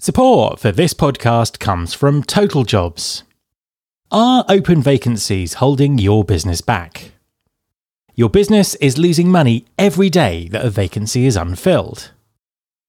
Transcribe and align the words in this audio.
Support 0.00 0.60
for 0.60 0.70
this 0.70 0.94
podcast 0.94 1.58
comes 1.58 1.92
from 1.92 2.22
Total 2.22 2.62
Jobs. 2.62 3.24
Are 4.12 4.44
open 4.48 4.80
vacancies 4.80 5.54
holding 5.54 5.98
your 5.98 6.22
business 6.22 6.60
back? 6.60 7.14
Your 8.14 8.30
business 8.30 8.76
is 8.76 8.96
losing 8.96 9.28
money 9.28 9.66
every 9.76 10.08
day 10.08 10.46
that 10.52 10.64
a 10.64 10.70
vacancy 10.70 11.26
is 11.26 11.36
unfilled. 11.36 12.12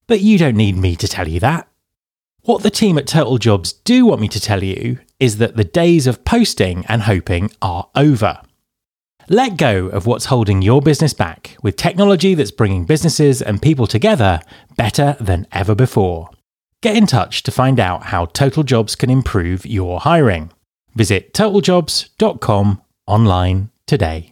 But 0.06 0.22
you 0.22 0.38
don't 0.38 0.56
need 0.56 0.78
me 0.78 0.96
to 0.98 1.08
tell 1.08 1.28
you 1.28 1.40
that. 1.40 1.68
What 2.44 2.62
the 2.62 2.70
team 2.70 2.96
at 3.00 3.08
Total 3.08 3.40
Jobs 3.40 3.74
do 3.74 4.06
want 4.06 4.22
me 4.22 4.28
to 4.28 4.40
tell 4.40 4.64
you 4.64 5.00
is 5.20 5.40
that 5.40 5.56
the 5.56 5.64
days 5.64 6.06
of 6.06 6.24
posting 6.24 6.86
and 6.86 7.02
hoping 7.02 7.50
are 7.60 7.90
over. 7.96 8.40
Let 9.28 9.58
go 9.58 9.88
of 9.88 10.06
what's 10.06 10.26
holding 10.26 10.62
your 10.62 10.80
business 10.80 11.16
back 11.16 11.58
with 11.64 11.76
technology 11.76 12.36
that's 12.36 12.52
bringing 12.52 12.86
businesses 12.86 13.42
and 13.42 13.60
people 13.60 13.88
together 13.88 14.42
better 14.78 15.18
than 15.20 15.48
ever 15.52 15.74
before. 15.74 16.30
Get 16.82 16.96
in 16.96 17.08
touch 17.08 17.44
to 17.44 17.52
find 17.52 17.78
out 17.78 18.04
how 18.04 18.28
Total 18.28 18.64
Jobs 18.64 18.96
can 18.96 19.10
improve 19.10 19.66
your 19.66 20.00
hiring. 20.00 20.50
Visit 20.96 21.34
totaljobs.com 21.34 22.82
online 23.06 23.70
today. 23.86 24.32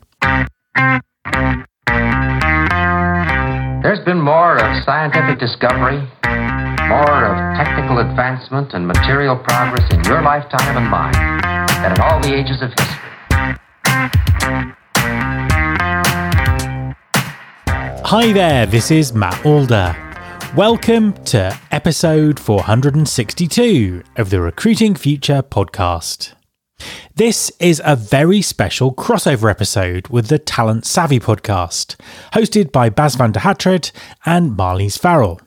There's 3.83 3.99
been 4.05 4.21
more 4.21 4.55
of 4.55 4.83
scientific 4.85 5.39
discovery, 5.39 5.97
more 6.87 7.25
of 7.25 7.57
technical 7.57 7.99
advancement 7.99 8.73
and 8.73 8.87
material 8.87 9.35
progress 9.35 9.93
in 9.93 10.01
your 10.05 10.21
lifetime 10.21 10.77
and 10.77 10.87
mine 10.89 11.11
than 11.81 11.91
in 11.91 11.99
all 11.99 12.21
the 12.21 12.33
ages 12.33 12.61
of 12.61 12.69
history. 12.69 13.03
Hi 18.05 18.31
there, 18.31 18.65
this 18.65 18.89
is 18.89 19.13
Matt 19.13 19.45
Alder. 19.45 20.06
Welcome 20.57 21.13
to 21.25 21.55
episode 21.69 22.39
462 22.39 24.01
of 24.15 24.31
the 24.31 24.41
Recruiting 24.41 24.95
Future 24.95 25.43
podcast. 25.43 26.33
This 27.13 27.51
is 27.59 27.79
a 27.85 27.95
very 27.95 28.41
special 28.41 28.91
crossover 28.91 29.51
episode 29.51 30.07
with 30.07 30.29
the 30.29 30.39
Talent 30.39 30.87
Savvy 30.87 31.19
podcast, 31.19 31.95
hosted 32.33 32.71
by 32.71 32.89
Bas 32.89 33.13
van 33.13 33.33
der 33.33 33.41
Haterd 33.41 33.91
and 34.25 34.57
Marlies 34.57 34.97
Farrell. 34.97 35.39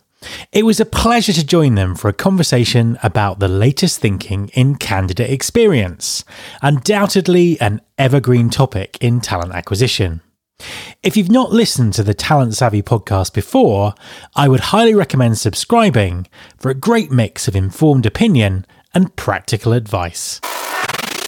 It 0.53 0.65
was 0.65 0.79
a 0.79 0.87
pleasure 0.87 1.33
to 1.33 1.45
join 1.45 1.75
them 1.75 1.97
for 1.97 2.07
a 2.07 2.13
conversation 2.13 2.97
about 3.03 3.41
the 3.41 3.49
latest 3.49 3.99
thinking 3.99 4.51
in 4.55 4.77
candidate 4.77 5.31
experience, 5.31 6.25
undoubtedly 6.63 7.61
an 7.61 7.81
evergreen 7.99 8.49
topic 8.49 8.97
in 9.01 9.21
talent 9.21 9.55
acquisition. 9.55 10.21
If 11.03 11.17
you've 11.17 11.31
not 11.31 11.53
listened 11.53 11.95
to 11.95 12.03
the 12.03 12.15
Talent 12.15 12.55
Savvy 12.55 12.83
podcast 12.83 13.33
before, 13.33 13.95
I 14.37 14.49
would 14.49 14.61
highly 14.61 14.95
recommend 14.95 15.39
subscribing 15.39 16.27
for 16.59 16.71
a 16.71 16.75
great 16.75 17.11
mix 17.11 17.49
of 17.49 17.57
informed 17.57 18.07
opinion 18.07 18.67
and 18.95 19.15
practical 19.17 19.73
advice. 19.73 20.41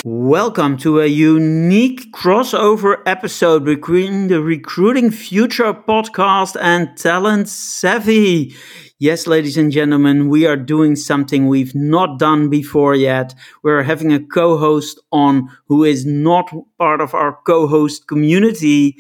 Welcome 0.05 0.79
to 0.79 1.01
a 1.01 1.07
unique 1.07 2.13
crossover 2.13 3.01
episode 3.07 3.65
between 3.65 4.27
the 4.27 4.43
Recruiting 4.43 5.13
Future 5.13 5.73
podcast 5.73 6.57
and 6.61 6.97
Talent 6.97 7.49
Savvy. 7.49 8.55
Yes, 9.03 9.27
ladies 9.27 9.57
and 9.57 9.73
gentlemen, 9.73 10.29
we 10.29 10.47
are 10.47 10.57
doing 10.57 10.95
something 10.95 11.49
we've 11.49 11.75
not 11.75 12.21
done 12.21 12.49
before 12.49 12.95
yet. 12.95 13.35
We're 13.65 13.83
having 13.83 14.13
a 14.13 14.25
co 14.25 14.57
host 14.57 15.01
on 15.11 15.51
who 15.67 15.83
is 15.83 16.07
not 16.07 16.55
part 16.79 17.01
of 17.01 17.13
our 17.13 17.37
co 17.45 17.67
host 17.67 18.07
community, 18.07 18.97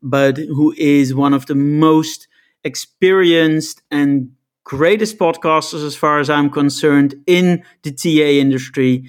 but 0.00 0.38
who 0.38 0.72
is 0.78 1.14
one 1.14 1.34
of 1.34 1.44
the 1.44 1.54
most 1.54 2.28
experienced 2.64 3.82
and 3.90 4.30
greatest 4.64 5.18
podcasters, 5.18 5.84
as 5.84 5.96
far 5.96 6.18
as 6.18 6.30
I'm 6.30 6.48
concerned, 6.48 7.14
in 7.26 7.62
the 7.82 7.92
TA 7.92 8.40
industry. 8.40 9.04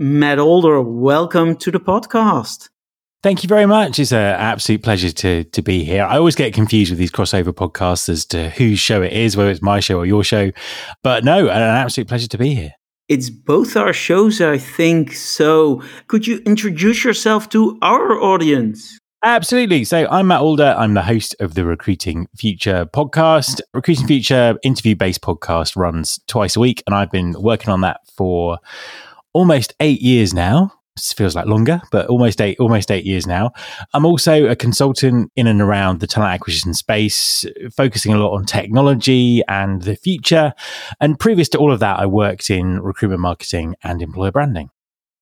Matt 0.00 0.40
Alder, 0.40 0.80
welcome 0.80 1.54
to 1.58 1.70
the 1.70 1.78
podcast. 1.78 2.68
Thank 3.24 3.42
you 3.42 3.48
very 3.48 3.64
much. 3.64 3.98
It's 3.98 4.12
an 4.12 4.18
absolute 4.18 4.82
pleasure 4.82 5.10
to 5.10 5.44
to 5.44 5.62
be 5.62 5.82
here. 5.82 6.04
I 6.04 6.18
always 6.18 6.34
get 6.34 6.52
confused 6.52 6.90
with 6.90 6.98
these 6.98 7.10
crossover 7.10 7.54
podcasts 7.54 8.10
as 8.10 8.26
to 8.26 8.50
whose 8.50 8.78
show 8.78 9.00
it 9.00 9.14
is, 9.14 9.34
whether 9.34 9.50
it's 9.50 9.62
my 9.62 9.80
show 9.80 9.96
or 9.96 10.04
your 10.04 10.22
show. 10.22 10.50
But 11.02 11.24
no, 11.24 11.48
an 11.48 11.62
absolute 11.62 12.06
pleasure 12.06 12.28
to 12.28 12.36
be 12.36 12.54
here. 12.54 12.72
It's 13.08 13.30
both 13.30 13.78
our 13.78 13.94
shows, 13.94 14.42
I 14.42 14.58
think. 14.58 15.14
So, 15.14 15.82
could 16.06 16.26
you 16.26 16.42
introduce 16.44 17.02
yourself 17.02 17.48
to 17.48 17.78
our 17.80 18.20
audience? 18.20 18.98
Absolutely. 19.22 19.84
So 19.84 20.06
I'm 20.10 20.26
Matt 20.26 20.42
Alder. 20.42 20.74
I'm 20.76 20.92
the 20.92 21.00
host 21.00 21.34
of 21.40 21.54
the 21.54 21.64
Recruiting 21.64 22.28
Future 22.36 22.84
podcast. 22.84 23.62
Recruiting 23.72 24.06
Future 24.06 24.58
interview 24.62 24.96
based 24.96 25.22
podcast 25.22 25.76
runs 25.76 26.20
twice 26.26 26.56
a 26.56 26.60
week, 26.60 26.82
and 26.86 26.94
I've 26.94 27.10
been 27.10 27.34
working 27.38 27.70
on 27.70 27.80
that 27.80 28.00
for 28.18 28.58
almost 29.32 29.72
eight 29.80 30.02
years 30.02 30.34
now 30.34 30.73
feels 30.98 31.34
like 31.34 31.46
longer, 31.46 31.82
but 31.90 32.06
almost 32.06 32.40
eight, 32.40 32.58
almost 32.60 32.90
eight 32.90 33.04
years 33.04 33.26
now. 33.26 33.52
I'm 33.92 34.04
also 34.04 34.46
a 34.46 34.56
consultant 34.56 35.32
in 35.36 35.46
and 35.46 35.60
around 35.60 36.00
the 36.00 36.06
talent 36.06 36.32
acquisition 36.32 36.74
space, 36.74 37.44
focusing 37.76 38.12
a 38.12 38.18
lot 38.18 38.34
on 38.34 38.44
technology 38.44 39.42
and 39.48 39.82
the 39.82 39.96
future. 39.96 40.54
And 41.00 41.18
previous 41.18 41.48
to 41.50 41.58
all 41.58 41.72
of 41.72 41.80
that, 41.80 41.98
I 41.98 42.06
worked 42.06 42.50
in 42.50 42.80
recruitment 42.80 43.20
marketing 43.20 43.74
and 43.82 44.02
employer 44.02 44.32
branding. 44.32 44.70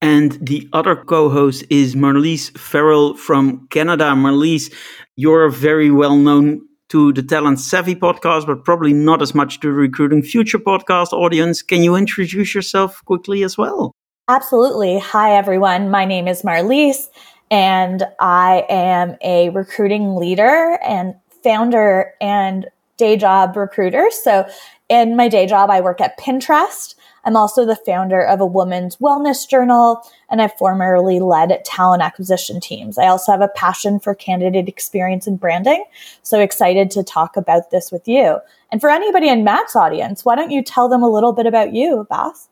And 0.03 0.33
the 0.45 0.69
other 0.73 0.97
co-host 0.97 1.65
is 1.71 1.95
Marlies 1.95 2.57
Farrell 2.59 3.15
from 3.15 3.69
Canada. 3.69 4.05
Marlies, 4.17 4.73
you're 5.17 5.49
very 5.49 5.91
well 5.91 6.17
known 6.17 6.61
to 6.89 7.13
the 7.13 7.23
Talent 7.23 7.61
Savvy 7.61 7.95
podcast, 7.95 8.47
but 8.47 8.65
probably 8.65 8.93
not 8.93 9.23
as 9.23 9.35
much 9.35 9.61
to 9.61 9.69
the 9.69 9.73
Recruiting 9.73 10.23
Future 10.23 10.59
podcast 10.59 11.13
audience. 11.13 11.63
Can 11.63 11.83
you 11.83 11.95
introduce 11.95 12.55
yourself 12.55 13.01
quickly 13.07 13.45
as 13.45 13.57
well? 13.57 13.95
Absolutely. 14.35 14.99
Hi, 14.99 15.37
everyone. 15.37 15.91
My 15.91 16.07
name 16.07 16.27
is 16.27 16.41
Marlies, 16.41 17.11
and 17.51 18.03
I 18.19 18.65
am 18.71 19.19
a 19.23 19.51
recruiting 19.51 20.17
leader 20.17 20.79
and 20.83 21.15
founder 21.45 22.15
and 22.19 22.67
day 22.97 23.19
job 23.19 23.59
recruiter. 23.59 24.09
So, 24.11 24.49
in 24.89 25.17
my 25.17 25.29
day 25.29 25.47
job, 25.47 25.69
I 25.69 25.83
work 25.83 26.01
at 26.01 26.19
Pinterest. 26.19 26.95
I'm 27.27 27.37
also 27.37 27.67
the 27.67 27.77
founder 27.77 28.23
of 28.23 28.41
a 28.41 28.47
women's 28.47 28.97
wellness 28.97 29.47
journal, 29.47 30.01
and 30.31 30.41
I've 30.41 30.55
formerly 30.55 31.21
led 31.21 31.63
talent 31.67 32.03
acquisition 32.03 32.59
teams. 32.59 32.97
I 32.97 33.09
also 33.09 33.33
have 33.33 33.43
a 33.43 33.49
passion 33.49 34.01
for 34.01 34.15
candidate 34.15 34.67
experience 34.67 35.27
and 35.27 35.39
branding. 35.39 35.85
So 36.23 36.41
excited 36.41 36.91
to 36.93 37.03
talk 37.03 37.37
about 37.37 37.71
this 37.71 37.93
with 37.93 38.09
you. 38.09 38.39
And 38.71 38.81
for 38.81 38.89
anybody 38.89 39.29
in 39.29 39.45
Matt's 39.45 39.77
audience, 39.77 40.25
why 40.25 40.37
don't 40.37 40.51
you 40.51 40.63
tell 40.63 40.89
them 40.89 41.03
a 41.03 41.11
little 41.11 41.35
bit 41.35 41.45
about 41.45 41.75
you, 41.75 42.07
Bas? 42.09 42.49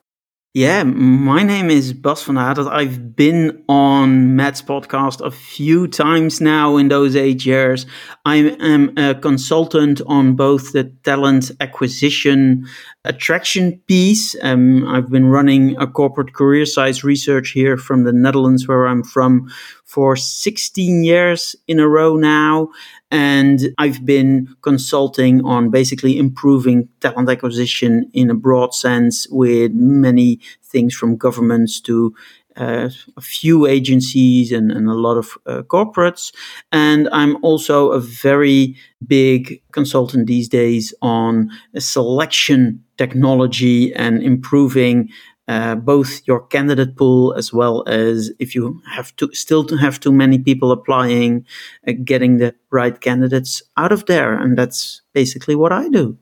Yeah, 0.52 0.82
my 0.82 1.44
name 1.44 1.70
is 1.70 1.92
Bas 1.92 2.24
van 2.24 2.34
der 2.34 2.68
I've 2.68 3.14
been 3.14 3.62
on 3.68 4.34
Matt's 4.34 4.60
podcast 4.60 5.24
a 5.24 5.30
few 5.30 5.86
times 5.86 6.40
now 6.40 6.76
in 6.76 6.88
those 6.88 7.14
eight 7.14 7.46
years. 7.46 7.86
I 8.24 8.56
am 8.58 8.92
a 8.98 9.14
consultant 9.14 10.00
on 10.08 10.34
both 10.34 10.72
the 10.72 10.92
talent 11.04 11.52
acquisition 11.60 12.66
attraction 13.04 13.80
piece. 13.86 14.36
Um, 14.42 14.86
I've 14.86 15.10
been 15.10 15.26
running 15.26 15.76
a 15.80 15.86
corporate 15.86 16.34
career 16.34 16.66
size 16.66 17.02
research 17.02 17.50
here 17.50 17.76
from 17.76 18.04
the 18.04 18.12
Netherlands, 18.12 18.68
where 18.68 18.86
I'm 18.86 19.02
from, 19.02 19.50
for 19.84 20.16
16 20.16 21.02
years 21.02 21.56
in 21.66 21.80
a 21.80 21.88
row 21.88 22.16
now. 22.16 22.68
And 23.10 23.74
I've 23.78 24.04
been 24.04 24.54
consulting 24.62 25.44
on 25.44 25.70
basically 25.70 26.18
improving 26.18 26.88
talent 27.00 27.28
acquisition 27.28 28.08
in 28.12 28.30
a 28.30 28.34
broad 28.34 28.74
sense 28.74 29.26
with 29.30 29.72
many 29.72 30.38
things 30.62 30.94
from 30.94 31.16
governments 31.16 31.80
to 31.80 32.14
a 32.60 33.20
few 33.20 33.66
agencies 33.66 34.52
and, 34.52 34.70
and 34.70 34.88
a 34.88 34.94
lot 34.94 35.16
of 35.16 35.38
uh, 35.46 35.62
corporates. 35.62 36.32
And 36.72 37.08
I'm 37.12 37.42
also 37.44 37.90
a 37.92 38.00
very 38.00 38.76
big 39.06 39.62
consultant 39.72 40.26
these 40.26 40.48
days 40.48 40.94
on 41.02 41.50
selection 41.78 42.84
technology 42.96 43.92
and 43.94 44.22
improving 44.22 45.08
uh, 45.48 45.74
both 45.74 46.20
your 46.26 46.46
candidate 46.46 46.96
pool 46.96 47.34
as 47.34 47.52
well 47.52 47.82
as 47.88 48.30
if 48.38 48.54
you 48.54 48.80
have 48.88 49.14
to 49.16 49.28
still 49.32 49.64
to 49.64 49.76
have 49.76 49.98
too 49.98 50.12
many 50.12 50.38
people 50.38 50.70
applying, 50.70 51.44
uh, 51.88 51.92
getting 52.04 52.36
the 52.36 52.54
right 52.70 53.00
candidates 53.00 53.60
out 53.76 53.90
of 53.90 54.06
there, 54.06 54.32
and 54.38 54.56
that's 54.56 55.02
basically 55.12 55.56
what 55.56 55.72
I 55.72 55.88
do. 55.88 56.16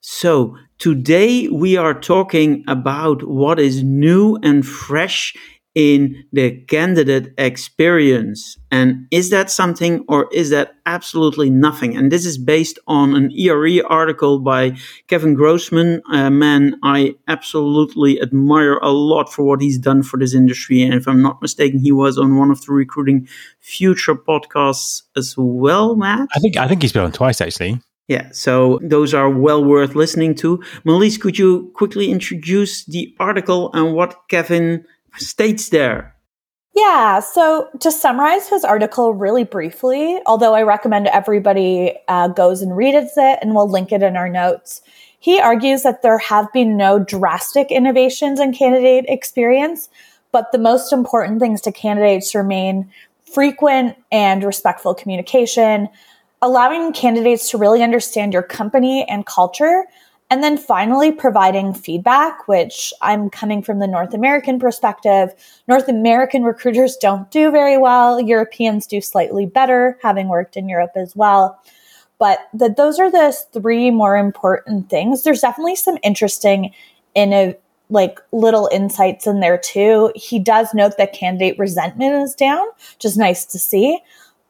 So 0.00 0.56
today 0.78 1.48
we 1.48 1.76
are 1.76 1.94
talking 1.94 2.64
about 2.68 3.22
what 3.26 3.58
is 3.58 3.82
new 3.82 4.36
and 4.42 4.66
fresh 4.66 5.34
in 5.74 6.24
the 6.32 6.60
candidate 6.68 7.32
experience. 7.38 8.58
And 8.70 9.06
is 9.10 9.30
that 9.30 9.50
something 9.50 10.04
or 10.08 10.28
is 10.32 10.50
that 10.50 10.74
absolutely 10.84 11.48
nothing? 11.48 11.96
And 11.96 12.12
this 12.12 12.26
is 12.26 12.36
based 12.36 12.78
on 12.86 13.14
an 13.14 13.30
ERE 13.32 13.82
article 13.88 14.38
by 14.38 14.76
Kevin 15.08 15.34
Grossman, 15.34 16.02
a 16.12 16.30
man 16.30 16.78
I 16.82 17.14
absolutely 17.28 18.20
admire 18.20 18.76
a 18.78 18.90
lot 18.90 19.32
for 19.32 19.44
what 19.44 19.62
he's 19.62 19.78
done 19.78 20.02
for 20.02 20.18
this 20.18 20.34
industry. 20.34 20.82
And 20.82 20.94
if 20.94 21.08
I'm 21.08 21.22
not 21.22 21.40
mistaken, 21.40 21.78
he 21.80 21.92
was 21.92 22.18
on 22.18 22.36
one 22.36 22.50
of 22.50 22.64
the 22.64 22.72
recruiting 22.72 23.26
future 23.60 24.14
podcasts 24.14 25.02
as 25.16 25.34
well, 25.38 25.96
Matt. 25.96 26.28
I 26.34 26.38
think 26.38 26.56
I 26.56 26.68
think 26.68 26.82
he's 26.82 26.92
been 26.92 27.04
on 27.04 27.12
twice 27.12 27.40
actually. 27.40 27.80
Yeah, 28.08 28.28
so 28.32 28.78
those 28.82 29.14
are 29.14 29.30
well 29.30 29.64
worth 29.64 29.94
listening 29.94 30.34
to. 30.36 30.58
Marlies, 30.84 31.18
could 31.18 31.38
you 31.38 31.70
quickly 31.74 32.10
introduce 32.10 32.84
the 32.84 33.14
article 33.18 33.70
and 33.72 33.94
what 33.94 34.28
Kevin 34.28 34.84
states 35.18 35.68
there? 35.68 36.14
Yeah, 36.74 37.20
so 37.20 37.68
to 37.80 37.92
summarize 37.92 38.48
his 38.48 38.64
article 38.64 39.12
really 39.12 39.44
briefly, 39.44 40.20
although 40.24 40.54
I 40.54 40.62
recommend 40.62 41.06
everybody 41.08 41.94
uh, 42.08 42.28
goes 42.28 42.62
and 42.62 42.74
reads 42.74 43.12
it, 43.16 43.38
and 43.42 43.54
we'll 43.54 43.68
link 43.68 43.92
it 43.92 44.02
in 44.02 44.16
our 44.16 44.28
notes. 44.28 44.80
He 45.18 45.38
argues 45.38 45.82
that 45.82 46.02
there 46.02 46.18
have 46.18 46.50
been 46.52 46.76
no 46.76 46.98
drastic 46.98 47.70
innovations 47.70 48.40
in 48.40 48.54
candidate 48.54 49.04
experience, 49.06 49.90
but 50.32 50.50
the 50.50 50.58
most 50.58 50.92
important 50.92 51.40
things 51.40 51.60
to 51.60 51.72
candidates 51.72 52.34
remain 52.34 52.90
frequent 53.32 53.96
and 54.10 54.42
respectful 54.42 54.94
communication, 54.94 55.88
allowing 56.40 56.92
candidates 56.92 57.50
to 57.50 57.58
really 57.58 57.82
understand 57.82 58.32
your 58.32 58.42
company 58.42 59.04
and 59.08 59.26
culture, 59.26 59.84
and 60.32 60.42
then 60.42 60.56
finally, 60.56 61.12
providing 61.12 61.74
feedback, 61.74 62.48
which 62.48 62.94
I'm 63.02 63.28
coming 63.28 63.60
from 63.60 63.80
the 63.80 63.86
North 63.86 64.14
American 64.14 64.58
perspective. 64.58 65.28
North 65.68 65.88
American 65.88 66.42
recruiters 66.42 66.96
don't 66.96 67.30
do 67.30 67.50
very 67.50 67.76
well. 67.76 68.18
Europeans 68.18 68.86
do 68.86 69.02
slightly 69.02 69.44
better, 69.44 69.98
having 70.02 70.28
worked 70.28 70.56
in 70.56 70.70
Europe 70.70 70.92
as 70.96 71.14
well. 71.14 71.62
But 72.18 72.48
the, 72.54 72.72
those 72.74 72.98
are 72.98 73.10
the 73.10 73.36
three 73.52 73.90
more 73.90 74.16
important 74.16 74.88
things. 74.88 75.22
There's 75.22 75.42
definitely 75.42 75.76
some 75.76 75.98
interesting 76.02 76.72
in 77.14 77.34
a 77.34 77.54
like 77.90 78.18
little 78.32 78.70
insights 78.72 79.26
in 79.26 79.40
there 79.40 79.58
too. 79.58 80.12
He 80.16 80.38
does 80.38 80.72
note 80.72 80.96
that 80.96 81.12
candidate 81.12 81.58
resentment 81.58 82.14
is 82.14 82.34
down, 82.34 82.66
which 82.94 83.04
is 83.04 83.18
nice 83.18 83.44
to 83.44 83.58
see. 83.58 84.00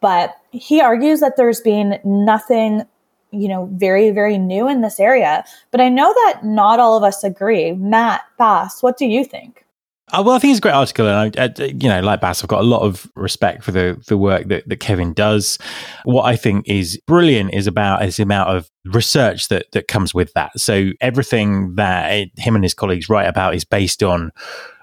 But 0.01 0.37
he 0.53 0.81
argues 0.81 1.19
that 1.19 1.37
there's 1.37 1.61
been 1.61 1.99
nothing 2.05 2.85
you 3.33 3.49
know, 3.49 3.69
very, 3.73 4.11
very 4.11 4.39
new 4.39 4.69
in 4.69 4.83
this 4.83 5.01
area. 5.01 5.45
But 5.71 5.81
I 5.81 5.89
know 5.89 6.13
that 6.13 6.41
not 6.45 6.79
all 6.79 6.97
of 6.97 7.03
us 7.03 7.25
agree. 7.25 7.73
Matt, 7.73 8.23
Bas, 8.39 8.83
what 8.83 8.97
do 8.97 9.07
you 9.07 9.25
think? 9.25 9.65
Uh, 10.13 10.23
well, 10.25 10.35
I 10.35 10.39
think 10.39 10.51
it's 10.51 10.59
a 10.59 10.61
great 10.61 10.75
article, 10.75 11.09
and 11.09 11.35
I, 11.39 11.51
you 11.65 11.89
know, 11.89 12.01
like 12.01 12.21
Bas, 12.21 12.43
I've 12.43 12.49
got 12.49 12.61
a 12.61 12.65
lot 12.67 12.83
of 12.83 13.11
respect 13.17 13.65
for 13.65 13.73
the 13.73 14.03
the 14.09 14.19
work 14.19 14.49
that, 14.49 14.69
that 14.69 14.81
Kevin 14.81 15.15
does. 15.15 15.59
What 16.05 16.25
I 16.25 16.37
think 16.37 16.69
is 16.69 17.01
brilliant 17.07 17.55
is 17.55 17.67
about 17.67 18.05
is 18.05 18.17
the 18.17 18.25
amount 18.25 18.51
of 18.51 18.71
research 18.85 19.49
that 19.49 19.73
that 19.73 19.89
comes 19.89 20.13
with 20.13 20.31
that. 20.35 20.59
So 20.61 20.91
everything 21.01 21.77
that 21.77 22.29
him 22.37 22.55
and 22.55 22.65
his 22.65 22.75
colleagues 22.75 23.09
write 23.09 23.27
about 23.27 23.55
is 23.55 23.65
based 23.65 24.03
on 24.03 24.33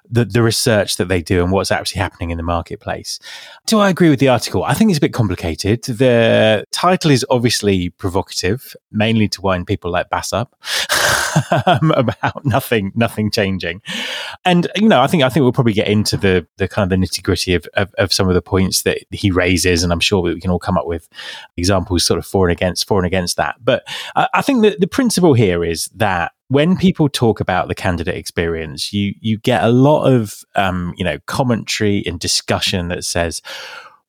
the, 0.09 0.25
the 0.25 0.41
research 0.41 0.97
that 0.97 1.07
they 1.07 1.21
do 1.21 1.43
and 1.43 1.51
what's 1.51 1.71
actually 1.71 1.99
happening 1.99 2.31
in 2.31 2.37
the 2.37 2.43
marketplace. 2.43 3.19
Do 3.65 3.79
I 3.79 3.89
agree 3.89 4.09
with 4.09 4.19
the 4.19 4.29
article? 4.29 4.63
I 4.63 4.73
think 4.73 4.89
it's 4.89 4.97
a 4.97 5.01
bit 5.01 5.13
complicated. 5.13 5.83
The 5.83 6.65
title 6.71 7.11
is 7.11 7.25
obviously 7.29 7.89
provocative, 7.91 8.75
mainly 8.91 9.27
to 9.29 9.41
wind 9.41 9.67
people 9.67 9.91
like 9.91 10.09
Bas 10.09 10.33
up 10.33 10.55
um, 11.65 11.91
about 11.91 12.43
nothing, 12.45 12.91
nothing 12.95 13.29
changing. 13.29 13.81
And 14.45 14.67
you 14.75 14.87
know, 14.87 15.01
I 15.01 15.07
think 15.07 15.23
I 15.23 15.29
think 15.29 15.43
we'll 15.43 15.53
probably 15.53 15.73
get 15.73 15.87
into 15.87 16.17
the 16.17 16.47
the 16.57 16.67
kind 16.67 16.91
of 16.91 16.99
the 16.99 17.05
nitty 17.05 17.21
gritty 17.21 17.53
of, 17.53 17.65
of, 17.73 17.93
of 17.97 18.13
some 18.13 18.27
of 18.27 18.33
the 18.33 18.41
points 18.41 18.83
that 18.83 18.99
he 19.11 19.31
raises, 19.31 19.83
and 19.83 19.91
I'm 19.91 19.99
sure 19.99 20.21
we 20.21 20.39
can 20.39 20.51
all 20.51 20.59
come 20.59 20.77
up 20.77 20.87
with 20.87 21.07
examples 21.57 22.05
sort 22.05 22.17
of 22.17 22.25
for 22.25 22.47
and 22.47 22.51
against 22.51 22.87
for 22.87 22.97
and 22.97 23.05
against 23.05 23.37
that. 23.37 23.57
But 23.63 23.87
I, 24.15 24.27
I 24.35 24.41
think 24.41 24.63
that 24.63 24.79
the 24.79 24.87
principle 24.87 25.33
here 25.33 25.63
is 25.63 25.87
that 25.95 26.31
when 26.49 26.75
people 26.75 27.07
talk 27.07 27.39
about 27.39 27.67
the 27.67 27.75
candidate 27.75 28.15
experience, 28.15 28.91
you 28.91 29.13
you 29.21 29.37
get 29.37 29.63
a 29.63 29.69
lot 29.69 30.05
of 30.05 30.43
um, 30.55 30.93
you 30.97 31.05
know 31.05 31.19
commentary 31.25 32.03
and 32.05 32.19
discussion 32.19 32.89
that 32.89 33.05
says, 33.05 33.41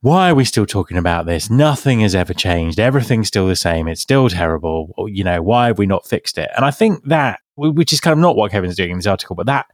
"Why 0.01 0.31
are 0.31 0.35
we 0.35 0.45
still 0.45 0.67
talking 0.67 0.97
about 0.97 1.27
this? 1.27 1.51
Nothing 1.51 2.01
has 2.01 2.15
ever 2.15 2.35
changed. 2.35 2.81
Everything's 2.81 3.29
still 3.29 3.47
the 3.47 3.57
same. 3.57 3.87
It's 3.87 4.01
still 4.01 4.29
terrible. 4.29 4.93
You 5.07 5.23
know, 5.23 5.43
why 5.43 5.67
have 5.67 5.79
we 5.79 5.87
not 5.87 6.07
fixed 6.07 6.39
it?" 6.39 6.51
And 6.57 6.65
I 6.65 6.71
think 6.71 7.05
that 7.05 7.41
which 7.69 7.93
is 7.93 8.01
kind 8.01 8.13
of 8.13 8.19
not 8.19 8.37
what 8.37 8.51
Kevin's 8.51 8.77
doing 8.77 8.91
in 8.91 8.99
this 8.99 9.07
article, 9.07 9.37
but 9.37 9.47
that 9.47 9.67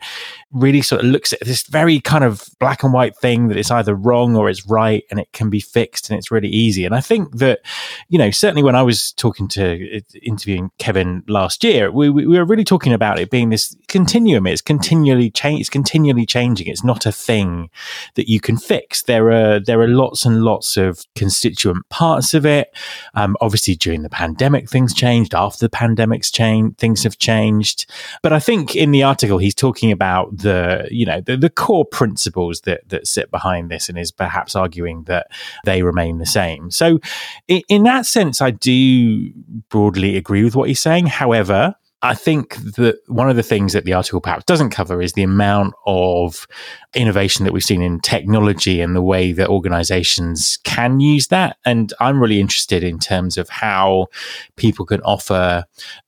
really 0.50 0.82
sort 0.82 1.02
of 1.02 1.06
looks 1.06 1.32
at 1.32 1.40
this 1.40 1.62
very 1.62 2.00
kind 2.00 2.24
of 2.24 2.48
black 2.58 2.82
and 2.82 2.92
white 2.92 3.16
thing 3.16 3.48
that 3.48 3.56
it's 3.56 3.70
either 3.70 3.94
wrong 3.94 4.36
or 4.36 4.48
it's 4.48 4.66
right 4.66 5.04
and 5.10 5.20
it 5.20 5.32
can 5.32 5.50
be 5.50 5.60
fixed 5.60 6.10
and 6.10 6.18
it's 6.18 6.30
really 6.30 6.48
easy. 6.48 6.84
And 6.84 6.94
I 6.94 7.00
think 7.00 7.36
that, 7.36 7.60
you 8.08 8.18
know, 8.18 8.30
certainly 8.30 8.62
when 8.62 8.74
I 8.74 8.82
was 8.82 9.12
talking 9.12 9.48
to 9.48 10.00
interviewing 10.22 10.70
Kevin 10.78 11.22
last 11.28 11.62
year, 11.62 11.90
we, 11.90 12.10
we 12.10 12.26
were 12.26 12.44
really 12.44 12.64
talking 12.64 12.92
about 12.92 13.18
it 13.18 13.30
being 13.30 13.50
this 13.50 13.76
continuum. 13.88 14.46
It's 14.46 14.62
continually 14.62 15.30
change, 15.30 15.60
it's 15.60 15.70
continually 15.70 16.26
changing. 16.26 16.66
It's 16.66 16.84
not 16.84 17.06
a 17.06 17.12
thing 17.12 17.70
that 18.14 18.28
you 18.28 18.40
can 18.40 18.56
fix. 18.56 19.02
There 19.02 19.30
are, 19.30 19.60
there 19.60 19.80
are 19.80 19.88
lots 19.88 20.24
and 20.24 20.42
lots 20.42 20.76
of 20.76 21.04
constituent 21.14 21.88
parts 21.88 22.34
of 22.34 22.46
it. 22.46 22.74
Um, 23.14 23.36
obviously 23.40 23.74
during 23.76 24.02
the 24.02 24.10
pandemic, 24.10 24.70
things 24.70 24.94
changed. 24.94 25.34
After 25.34 25.64
the 25.64 25.70
pandemic's 25.70 26.30
changed, 26.30 26.78
things 26.78 27.02
have 27.02 27.18
changed. 27.18 27.75
But 28.22 28.32
I 28.32 28.38
think 28.38 28.74
in 28.74 28.90
the 28.90 29.02
article, 29.02 29.38
he's 29.38 29.54
talking 29.54 29.92
about 29.92 30.36
the 30.38 30.88
you 30.90 31.04
know 31.04 31.20
the, 31.20 31.36
the 31.36 31.50
core 31.50 31.84
principles 31.84 32.62
that 32.62 32.88
that 32.88 33.06
sit 33.06 33.30
behind 33.30 33.70
this 33.70 33.88
and 33.88 33.98
is 33.98 34.10
perhaps 34.10 34.54
arguing 34.56 35.04
that 35.04 35.26
they 35.64 35.82
remain 35.82 36.18
the 36.18 36.26
same. 36.26 36.70
So 36.70 37.00
in, 37.48 37.62
in 37.68 37.82
that 37.84 38.06
sense 38.06 38.40
i 38.40 38.50
do 38.50 39.30
broadly 39.68 40.16
agree 40.16 40.44
with 40.44 40.56
what 40.56 40.68
he's 40.68 40.80
saying. 40.80 41.06
However 41.06 41.74
I 42.02 42.14
think 42.14 42.56
that 42.76 42.98
one 43.06 43.30
of 43.30 43.36
the 43.36 43.42
things 43.42 43.72
that 43.72 43.84
the 43.84 43.94
article 43.94 44.20
perhaps 44.20 44.44
doesn't 44.44 44.70
cover 44.70 45.00
is 45.00 45.14
the 45.14 45.22
amount 45.22 45.74
of 45.86 46.46
innovation 46.94 47.44
that 47.44 47.52
we've 47.52 47.64
seen 47.64 47.80
in 47.80 48.00
technology 48.00 48.80
and 48.80 48.94
the 48.94 49.02
way 49.02 49.32
that 49.32 49.48
organizations 49.48 50.58
can 50.62 51.00
use 51.00 51.28
that. 51.28 51.56
And 51.64 51.92
I'm 51.98 52.20
really 52.20 52.38
interested 52.38 52.84
in 52.84 52.98
terms 52.98 53.38
of 53.38 53.48
how 53.48 54.08
people 54.56 54.84
can 54.84 55.00
offer 55.00 55.64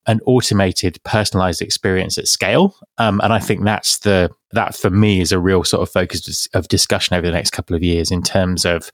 an 0.07 0.21
automated, 0.27 1.03
personalized 1.05 1.63
experience 1.63 2.19
at 2.19 2.29
scale. 2.29 2.77
Um, 2.99 3.21
and 3.25 3.33
I 3.33 3.39
think 3.39 3.65
that's 3.65 3.99
the 3.99 4.31
that 4.53 4.75
for 4.75 4.91
me 4.91 5.21
is 5.21 5.33
a 5.33 5.39
real 5.39 5.65
sort 5.65 5.83
of 5.83 5.91
focus 5.91 6.47
of 6.55 6.69
discussion 6.69 7.17
over 7.17 7.27
the 7.27 7.33
next 7.33 7.51
couple 7.51 7.77
of 7.77 7.83
years 7.83 8.11
in 8.11 8.23
terms 8.23 8.65
of 8.65 8.91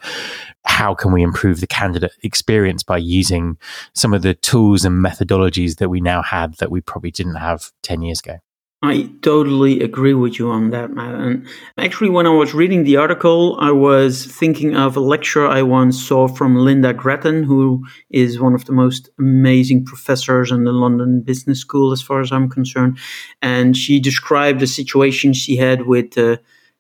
how 0.65 0.95
can 0.95 1.13
we 1.13 1.23
improve 1.23 1.61
the 1.61 1.67
candidate 1.67 2.13
experience 2.23 2.83
by 2.83 2.97
using 2.97 3.57
some 3.93 4.13
of 4.13 4.23
the 4.23 4.35
tools 4.35 4.85
and 4.85 5.05
methodologies 5.05 5.77
that 5.77 5.89
we 5.89 6.01
now 6.01 6.23
have 6.23 6.57
that 6.57 6.71
we 6.71 6.81
probably 6.81 7.11
didn't 7.11 7.37
have 7.37 7.71
10 7.83 8.03
years 8.03 8.21
ago. 8.21 8.39
I 8.85 9.11
totally 9.23 9.81
agree 9.81 10.15
with 10.15 10.39
you 10.39 10.51
on 10.51 10.71
that, 10.71 10.91
Matt. 10.91 11.15
And 11.15 11.47
actually, 11.79 12.11
when 12.11 12.27
I 12.27 12.31
was 12.31 12.53
reading 12.53 12.85
the 12.85 12.97
article, 12.97 13.57
I 13.61 13.71
was 13.71 14.27
thinking 14.27 14.77
of 14.77 14.97
a 14.97 15.01
lecture 15.01 15.47
I 15.47 15.63
once 15.63 16.07
saw 16.07 16.29
from 16.29 16.57
Lynda 16.57 16.95
Gratton, 16.95 17.45
who 17.45 17.85
is 18.11 18.39
one 18.39 18.55
of 18.55 18.67
the 18.67 18.73
most 18.73 19.09
amazing 19.19 19.85
professors 19.85 20.53
in 20.53 20.65
the 20.65 20.73
London 20.73 21.23
Business 21.23 21.61
School, 21.61 21.93
as 21.93 22.03
far 22.03 22.21
as 22.21 22.31
I'm 22.31 22.51
concerned. 22.51 22.99
And 23.41 23.77
she 23.77 24.01
described 24.01 24.61
the 24.61 24.67
situation 24.67 25.33
she 25.33 25.57
had 25.57 25.87
with 25.87 26.19
uh, 26.19 26.37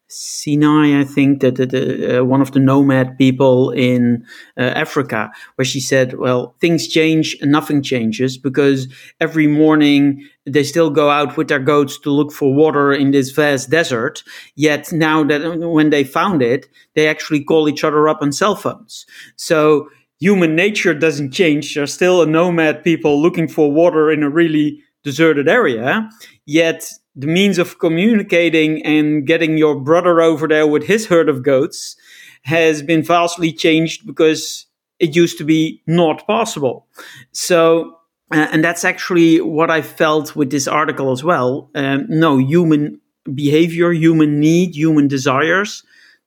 Sinai, 0.09 1.01
I 1.01 1.05
think 1.05 1.41
that 1.41 1.57
the, 1.57 2.21
uh, 2.21 2.25
one 2.25 2.41
of 2.41 2.53
the 2.53 2.61
nomad 2.61 3.17
people 3.19 3.71
in 3.71 4.25
uh, 4.57 4.63
Africa, 4.63 5.31
where 5.57 5.65
she 5.65 5.81
said, 5.81 6.19
"Well, 6.19 6.55
things 6.61 6.87
change 6.87 7.37
and 7.41 7.51
nothing 7.51 7.83
changes 7.83 8.39
because 8.39 8.87
every 9.21 9.47
morning 9.47 10.25
they 10.47 10.63
still 10.63 10.91
go 10.91 11.11
out 11.11 11.37
with 11.37 11.49
their 11.49 11.59
goats 11.59 11.99
to 12.01 12.11
look 12.11 12.33
for 12.33 12.55
water 12.55 12.93
in 12.93 13.11
this 13.11 13.31
vast 13.31 13.71
desert. 13.71 14.23
Yet 14.57 14.93
now 14.93 15.25
that 15.25 15.59
when 15.59 15.91
they 15.91 16.05
found 16.05 16.43
it, 16.43 16.69
they 16.95 17.09
actually 17.09 17.43
call 17.43 17.69
each 17.69 17.83
other 17.85 18.09
up 18.09 18.23
on 18.23 18.33
cell 18.33 18.57
phones. 18.57 19.07
So." 19.37 19.89
Human 20.21 20.55
nature 20.55 20.95
doesn't 20.95 21.33
change. 21.33 21.75
There's 21.75 21.93
still 21.93 22.23
a 22.23 22.27
nomad 22.27 22.85
people 22.85 23.21
looking 23.21 23.49
for 23.49 23.71
water 23.71 24.11
in 24.11 24.23
a 24.23 24.31
really 24.31 24.81
deserted 25.03 25.49
area. 25.49 26.09
Yet 26.47 26.89
the 27.17 27.27
means 27.27 27.59
of 27.59 27.79
communicating 27.79 28.83
and 28.85 29.27
getting 29.27 29.57
your 29.57 29.79
brother 29.79 30.21
over 30.21 30.49
there 30.49 30.67
with 30.67 30.85
his 30.85 31.07
herd 31.07 31.29
of 31.29 31.43
goats 31.43 31.97
has 32.43 32.83
been 32.83 33.03
vastly 33.03 33.53
changed 33.53 34.07
because 34.07 34.67
it 34.99 35.17
used 35.17 35.39
to 35.39 35.45
be 35.45 35.83
not 35.87 36.27
possible. 36.27 36.87
So, 37.33 37.99
uh, 38.33 38.49
and 38.53 38.65
that's 38.65 38.85
actually 38.85 39.41
what 39.41 39.71
I 39.71 39.83
felt 39.83 40.35
with 40.37 40.51
this 40.51 40.67
article 40.67 41.11
as 41.13 41.23
well. 41.23 41.71
Um, 41.75 42.07
no, 42.09 42.39
human 42.39 43.01
behavior, 43.33 43.93
human 43.93 44.41
need, 44.41 44.75
human 44.75 45.09
desires 45.09 45.83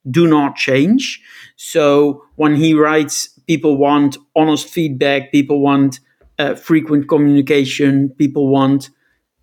do 0.09 0.27
not 0.27 0.55
change. 0.55 1.21
So 1.55 2.23
when 2.35 2.55
he 2.55 2.73
writes, 2.73 3.27
people 3.47 3.77
want 3.77 4.17
honest 4.35 4.69
feedback, 4.69 5.31
people 5.31 5.59
want 5.59 5.99
uh, 6.39 6.55
frequent 6.55 7.09
communication, 7.09 8.09
people 8.17 8.47
want 8.47 8.89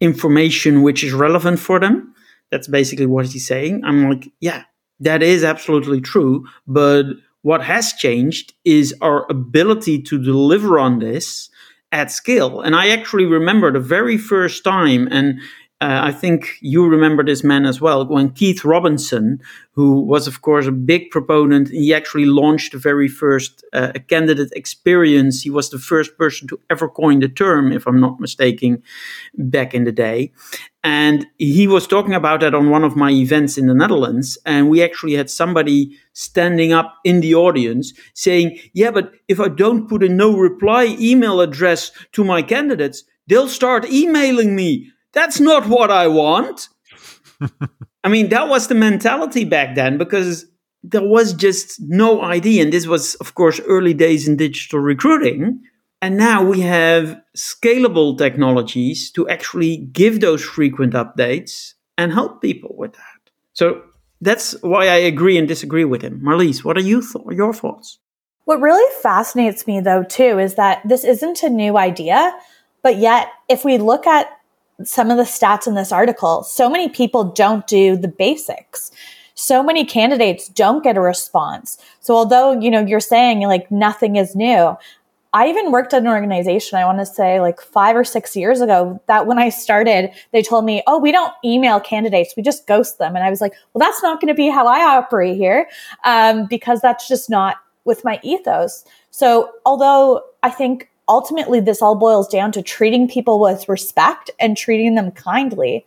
information 0.04 0.82
which 0.82 1.02
is 1.02 1.12
relevant 1.12 1.58
for 1.58 1.80
them. 1.80 2.14
That's 2.50 2.68
basically 2.68 3.06
what 3.06 3.26
he's 3.26 3.46
saying. 3.46 3.82
I'm 3.84 4.08
like, 4.08 4.30
yeah, 4.40 4.64
that 5.00 5.23
is 5.23 5.42
absolutely 5.42 6.00
true. 6.00 6.46
But 6.66 7.06
what 7.42 7.62
has 7.62 7.92
changed 7.94 8.54
is 8.64 8.94
our 9.00 9.26
ability 9.30 10.02
to 10.02 10.23
deliver 10.23 10.78
on 10.78 10.99
this 10.99 11.50
at 11.90 12.11
scale. 12.11 12.61
And 12.61 12.75
I 12.75 12.88
actually 12.88 13.25
remember 13.25 13.73
the 13.73 13.80
very 13.80 14.18
first 14.18 14.64
time, 14.64 15.08
and 15.11 15.40
uh, 15.84 16.00
I 16.02 16.12
think 16.12 16.56
you 16.62 16.88
remember 16.88 17.22
this 17.22 17.44
man 17.44 17.66
as 17.66 17.78
well. 17.78 18.06
When 18.06 18.30
Keith 18.30 18.64
Robinson, 18.64 19.42
who 19.72 20.00
was, 20.00 20.26
of 20.26 20.40
course, 20.40 20.66
a 20.66 20.72
big 20.72 21.10
proponent, 21.10 21.68
he 21.68 21.92
actually 21.92 22.24
launched 22.24 22.72
the 22.72 22.78
very 22.78 23.06
first 23.06 23.62
uh, 23.74 23.92
candidate 24.08 24.50
experience. 24.56 25.42
He 25.42 25.50
was 25.50 25.68
the 25.68 25.78
first 25.78 26.16
person 26.16 26.48
to 26.48 26.60
ever 26.70 26.88
coin 26.88 27.20
the 27.20 27.28
term, 27.28 27.70
if 27.70 27.86
I'm 27.86 28.00
not 28.00 28.18
mistaken, 28.18 28.82
back 29.34 29.74
in 29.74 29.84
the 29.84 29.92
day. 29.92 30.32
And 30.82 31.26
he 31.36 31.66
was 31.66 31.86
talking 31.86 32.14
about 32.14 32.40
that 32.40 32.54
on 32.54 32.70
one 32.70 32.84
of 32.84 32.96
my 32.96 33.10
events 33.10 33.58
in 33.58 33.66
the 33.66 33.74
Netherlands. 33.74 34.38
And 34.46 34.70
we 34.70 34.82
actually 34.82 35.14
had 35.14 35.28
somebody 35.28 35.98
standing 36.14 36.72
up 36.72 36.94
in 37.04 37.20
the 37.20 37.34
audience 37.34 37.92
saying, 38.14 38.58
Yeah, 38.72 38.90
but 38.90 39.12
if 39.28 39.38
I 39.38 39.48
don't 39.48 39.86
put 39.86 40.02
a 40.02 40.08
no 40.08 40.34
reply 40.34 40.96
email 40.98 41.42
address 41.42 41.90
to 42.12 42.24
my 42.24 42.40
candidates, 42.40 43.04
they'll 43.26 43.48
start 43.48 43.84
emailing 43.90 44.56
me 44.56 44.90
that's 45.14 45.40
not 45.40 45.66
what 45.68 45.90
I 45.90 46.09
want. 46.09 46.68
I 48.04 48.09
mean, 48.09 48.28
that 48.28 48.49
was 48.49 48.68
the 48.68 48.75
mentality 48.75 49.44
back 49.44 49.75
then 49.75 49.99
because 49.99 50.47
there 50.83 51.02
was 51.02 51.33
just 51.33 51.80
no 51.80 52.23
idea. 52.23 52.62
And 52.62 52.73
this 52.73 52.87
was, 52.87 53.14
of 53.16 53.35
course, 53.35 53.61
early 53.66 53.94
days 53.94 54.28
in 54.28 54.37
digital 54.37 54.80
recruiting. 54.80 55.62
And 56.02 56.18
now 56.18 56.44
we 56.44 56.61
have 56.61 57.18
scalable 57.35 58.18
technologies 58.18 59.11
to 59.12 59.26
actually 59.28 59.78
give 59.78 60.21
those 60.21 60.44
frequent 60.44 60.92
updates 60.92 61.73
and 61.97 62.12
help 62.12 62.42
people 62.42 62.75
with 62.76 62.92
that. 62.92 63.30
So 63.54 63.83
that's 64.21 64.61
why 64.62 64.88
I 64.88 64.97
agree 64.97 65.38
and 65.38 65.49
disagree 65.49 65.87
with 65.87 66.02
him. 66.02 66.21
Marlies, 66.21 66.62
what 66.62 66.76
are 66.76 66.83
you 66.83 67.00
th- 67.00 67.25
your 67.30 67.54
thoughts? 67.54 67.99
What 68.44 68.61
really 68.61 68.92
fascinates 69.02 69.66
me, 69.66 69.80
though, 69.80 70.02
too, 70.02 70.38
is 70.38 70.56
that 70.56 70.83
this 70.87 71.04
isn't 71.04 71.42
a 71.42 71.49
new 71.49 71.78
idea. 71.78 72.38
But 72.83 72.97
yet, 72.99 73.28
if 73.49 73.64
we 73.64 73.78
look 73.78 74.06
at 74.06 74.26
some 74.83 75.11
of 75.11 75.16
the 75.16 75.23
stats 75.23 75.66
in 75.66 75.75
this 75.75 75.93
article, 75.93 76.43
so 76.43 76.69
many 76.69 76.88
people 76.88 77.25
don't 77.25 77.66
do 77.66 77.97
the 77.97 78.09
basics. 78.09 78.90
So 79.35 79.62
many 79.62 79.85
candidates 79.85 80.49
don't 80.49 80.83
get 80.83 80.97
a 80.97 81.00
response. 81.00 81.78
So 82.00 82.14
although, 82.14 82.59
you 82.59 82.71
know, 82.71 82.85
you're 82.85 83.00
saying 83.00 83.40
like 83.43 83.71
nothing 83.71 84.16
is 84.16 84.35
new, 84.37 84.76
I 85.33 85.49
even 85.49 85.73
worked 85.73 85.93
at 85.93 86.02
an 86.02 86.09
organization, 86.09 86.78
I 86.78 86.85
want 86.85 87.00
to 87.00 87.07
say 87.07 87.40
like 87.40 87.61
five 87.61 87.97
or 87.97 88.04
six 88.04 88.37
years 88.37 88.61
ago, 88.61 89.02
that 89.07 89.26
when 89.26 89.37
I 89.37 89.49
started, 89.49 90.12
they 90.31 90.43
told 90.43 90.64
me, 90.64 90.85
oh, 90.87 90.99
we 91.00 91.11
don't 91.11 91.33
email 91.45 91.81
candidates, 91.81 92.35
we 92.37 92.43
just 92.45 92.69
ghost 92.69 92.99
them. 92.99 93.16
And 93.16 93.25
I 93.25 93.31
was 93.31 93.40
like, 93.40 93.52
well, 93.73 93.81
that's 93.81 94.00
not 94.00 94.21
going 94.21 94.28
to 94.28 94.35
be 94.35 94.49
how 94.49 94.69
I 94.69 94.97
operate 94.97 95.37
here 95.37 95.69
um, 96.04 96.47
because 96.47 96.81
that's 96.81 97.09
just 97.09 97.28
not 97.28 97.57
with 97.85 98.04
my 98.04 98.21
ethos. 98.23 98.85
So 99.11 99.50
although 99.66 100.23
I 100.45 100.50
think 100.50 100.88
ultimately 101.08 101.61
this 101.61 101.82
all 101.82 101.94
boils 101.94 102.28
down 102.28 102.52
to 102.52 102.62
treating 102.62 103.08
people 103.08 103.40
with 103.40 103.68
respect 103.68 104.30
and 104.38 104.56
treating 104.56 104.94
them 104.94 105.11
kindly. 105.11 105.87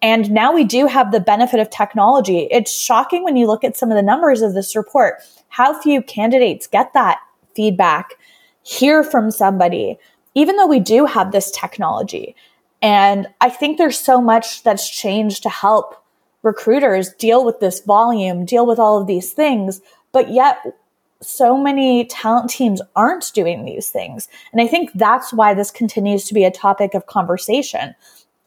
And 0.00 0.30
now 0.30 0.52
we 0.52 0.64
do 0.64 0.86
have 0.86 1.10
the 1.10 1.20
benefit 1.20 1.60
of 1.60 1.70
technology. 1.70 2.48
It's 2.50 2.72
shocking 2.72 3.24
when 3.24 3.36
you 3.36 3.46
look 3.46 3.64
at 3.64 3.76
some 3.76 3.90
of 3.90 3.96
the 3.96 4.02
numbers 4.02 4.42
of 4.42 4.54
this 4.54 4.76
report, 4.76 5.16
how 5.48 5.80
few 5.80 6.02
candidates 6.02 6.66
get 6.66 6.92
that 6.94 7.18
feedback, 7.54 8.14
hear 8.62 9.02
from 9.02 9.30
somebody, 9.30 9.98
even 10.34 10.56
though 10.56 10.66
we 10.66 10.80
do 10.80 11.06
have 11.06 11.32
this 11.32 11.50
technology. 11.50 12.36
And 12.80 13.26
I 13.40 13.50
think 13.50 13.76
there's 13.76 13.98
so 13.98 14.20
much 14.20 14.62
that's 14.62 14.88
changed 14.88 15.42
to 15.42 15.48
help 15.48 15.96
recruiters 16.42 17.12
deal 17.14 17.44
with 17.44 17.58
this 17.58 17.80
volume, 17.80 18.44
deal 18.44 18.66
with 18.66 18.78
all 18.78 19.00
of 19.00 19.08
these 19.08 19.32
things. 19.32 19.80
But 20.12 20.30
yet 20.30 20.58
so 21.20 21.56
many 21.56 22.04
talent 22.06 22.50
teams 22.50 22.80
aren't 22.94 23.32
doing 23.34 23.64
these 23.64 23.90
things. 23.90 24.28
And 24.52 24.60
I 24.60 24.66
think 24.66 24.90
that's 24.94 25.32
why 25.32 25.54
this 25.54 25.70
continues 25.70 26.24
to 26.24 26.34
be 26.34 26.44
a 26.44 26.50
topic 26.50 26.94
of 26.94 27.06
conversation. 27.06 27.94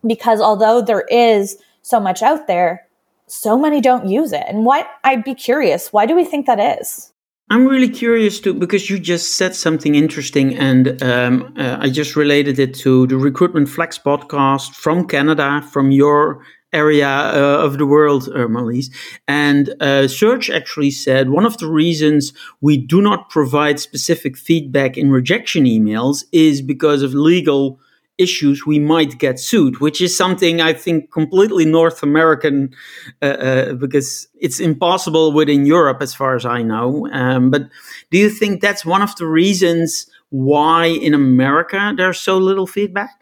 Because 0.05 0.41
although 0.41 0.81
there 0.81 1.05
is 1.09 1.57
so 1.81 1.99
much 1.99 2.21
out 2.21 2.47
there, 2.47 2.87
so 3.27 3.57
many 3.57 3.81
don't 3.81 4.07
use 4.07 4.33
it. 4.33 4.43
And 4.47 4.65
what 4.65 4.89
I'd 5.03 5.23
be 5.23 5.35
curious, 5.35 5.93
why 5.93 6.05
do 6.05 6.15
we 6.15 6.25
think 6.25 6.45
that 6.45 6.79
is? 6.79 7.11
I'm 7.49 7.67
really 7.67 7.89
curious 7.89 8.39
too, 8.39 8.53
because 8.53 8.89
you 8.89 8.97
just 8.97 9.35
said 9.35 9.53
something 9.53 9.93
interesting, 9.93 10.55
and 10.57 11.03
um, 11.03 11.53
uh, 11.57 11.77
I 11.81 11.89
just 11.89 12.15
related 12.15 12.59
it 12.59 12.73
to 12.75 13.05
the 13.07 13.17
Recruitment 13.17 13.67
Flex 13.67 13.99
podcast 13.99 14.73
from 14.73 15.05
Canada, 15.05 15.61
from 15.69 15.91
your 15.91 16.45
area 16.73 17.07
uh, 17.07 17.65
of 17.65 17.77
the 17.77 17.85
world, 17.85 18.29
uh. 18.33 18.89
And 19.27 19.75
uh, 19.79 20.07
Serge 20.07 20.49
actually 20.49 20.91
said 20.91 21.29
one 21.29 21.45
of 21.45 21.57
the 21.57 21.67
reasons 21.67 22.33
we 22.61 22.77
do 22.77 23.01
not 23.01 23.29
provide 23.29 23.79
specific 23.79 24.37
feedback 24.37 24.97
in 24.97 25.11
rejection 25.11 25.65
emails 25.65 26.23
is 26.31 26.61
because 26.61 27.01
of 27.03 27.13
legal 27.13 27.79
issues 28.17 28.65
we 28.65 28.79
might 28.79 29.17
get 29.17 29.39
sued, 29.39 29.79
which 29.79 29.99
is 29.99 30.15
something 30.15 30.61
I 30.61 30.73
think 30.73 31.11
completely 31.11 31.65
North 31.65 32.03
American 32.03 32.73
uh, 33.21 33.25
uh, 33.25 33.73
because 33.73 34.27
it's 34.39 34.59
impossible 34.59 35.31
within 35.33 35.65
Europe, 35.65 36.01
as 36.01 36.13
far 36.13 36.35
as 36.35 36.45
I 36.45 36.61
know. 36.61 37.07
Um, 37.11 37.49
but 37.49 37.63
do 38.11 38.17
you 38.17 38.29
think 38.29 38.61
that's 38.61 38.85
one 38.85 39.01
of 39.01 39.15
the 39.15 39.25
reasons 39.25 40.07
why 40.29 40.85
in 40.85 41.13
America 41.13 41.93
there's 41.97 42.19
so 42.19 42.37
little 42.37 42.67
feedback? 42.67 43.20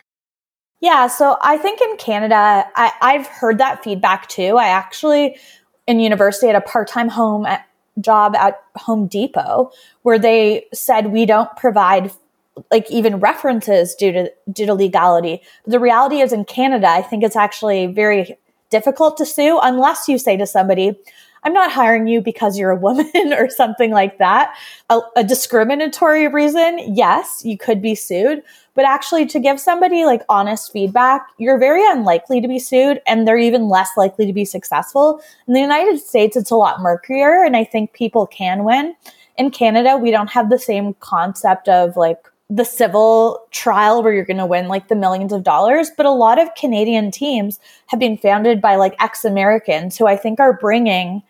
Yeah, 0.81 1.07
so 1.07 1.37
I 1.41 1.57
think 1.57 1.81
in 1.81 1.97
Canada, 1.97 2.65
I, 2.75 2.93
I've 3.01 3.27
heard 3.27 3.57
that 3.57 3.83
feedback 3.83 4.29
too. 4.29 4.57
I 4.57 4.67
actually, 4.67 5.37
in 5.87 5.99
university, 5.99 6.47
had 6.47 6.55
a 6.55 6.61
part 6.61 6.87
time 6.87 7.09
home 7.09 7.45
at, 7.45 7.65
job 7.99 8.35
at 8.35 8.61
Home 8.77 9.07
Depot 9.07 9.71
where 10.03 10.17
they 10.17 10.65
said 10.73 11.07
we 11.07 11.25
don't 11.25 11.53
provide 11.57 12.11
like 12.71 12.89
even 12.89 13.19
references 13.19 13.95
due 13.95 14.11
to 14.11 14.31
due 14.51 14.65
to 14.65 14.73
legality. 14.73 15.41
But 15.63 15.71
the 15.71 15.79
reality 15.79 16.21
is 16.21 16.33
in 16.33 16.45
Canada, 16.45 16.87
I 16.87 17.01
think 17.01 17.23
it's 17.23 17.35
actually 17.35 17.87
very 17.87 18.37
difficult 18.69 19.17
to 19.17 19.25
sue 19.25 19.59
unless 19.61 20.07
you 20.07 20.17
say 20.17 20.37
to 20.37 20.45
somebody, 20.45 20.97
I'm 21.43 21.53
not 21.53 21.71
hiring 21.71 22.07
you 22.07 22.21
because 22.21 22.57
you're 22.57 22.71
a 22.71 22.75
woman 22.75 23.11
or 23.15 23.49
something 23.49 23.91
like 23.91 24.17
that. 24.17 24.55
A, 24.89 24.99
a, 25.15 25.23
discriminatory 25.23 26.27
reason, 26.27 26.79
yes, 26.95 27.41
you 27.45 27.57
could 27.57 27.81
be 27.81 27.95
sued. 27.95 28.43
But 28.79 28.85
actually, 28.85 29.25
to 29.25 29.41
give 29.41 29.59
somebody 29.59 30.05
like 30.05 30.23
honest 30.29 30.71
feedback, 30.71 31.27
you're 31.37 31.57
very 31.57 31.85
unlikely 31.85 32.39
to 32.39 32.47
be 32.47 32.59
sued 32.59 33.01
and 33.05 33.27
they're 33.27 33.37
even 33.37 33.67
less 33.67 33.89
likely 33.97 34.25
to 34.25 34.31
be 34.31 34.45
successful. 34.45 35.21
In 35.49 35.53
the 35.53 35.59
United 35.59 35.99
States, 35.99 36.37
it's 36.37 36.49
a 36.49 36.55
lot 36.55 36.79
murkier, 36.79 37.43
and 37.43 37.57
I 37.57 37.65
think 37.65 37.91
people 37.91 38.25
can 38.25 38.63
win. 38.63 38.95
In 39.37 39.51
Canada, 39.51 39.97
we 39.97 40.11
don't 40.11 40.29
have 40.29 40.49
the 40.49 40.57
same 40.57 40.93
concept 41.01 41.67
of 41.67 41.97
like 41.97 42.25
the 42.49 42.63
civil 42.63 43.45
trial 43.51 44.01
where 44.01 44.13
you're 44.13 44.23
going 44.23 44.37
to 44.37 44.45
win 44.45 44.69
like 44.69 44.87
the 44.87 44.95
millions 44.95 45.33
of 45.33 45.43
dollars. 45.43 45.91
But 45.97 46.05
a 46.05 46.11
lot 46.11 46.39
of 46.39 46.55
Canadian 46.55 47.11
teams 47.11 47.59
have 47.87 47.99
been 47.99 48.17
founded 48.17 48.61
by 48.61 48.77
like 48.77 48.95
ex 49.01 49.25
Americans 49.25 49.97
who 49.97 50.07
I 50.07 50.15
think 50.15 50.39
are 50.39 50.53
bringing 50.53 51.21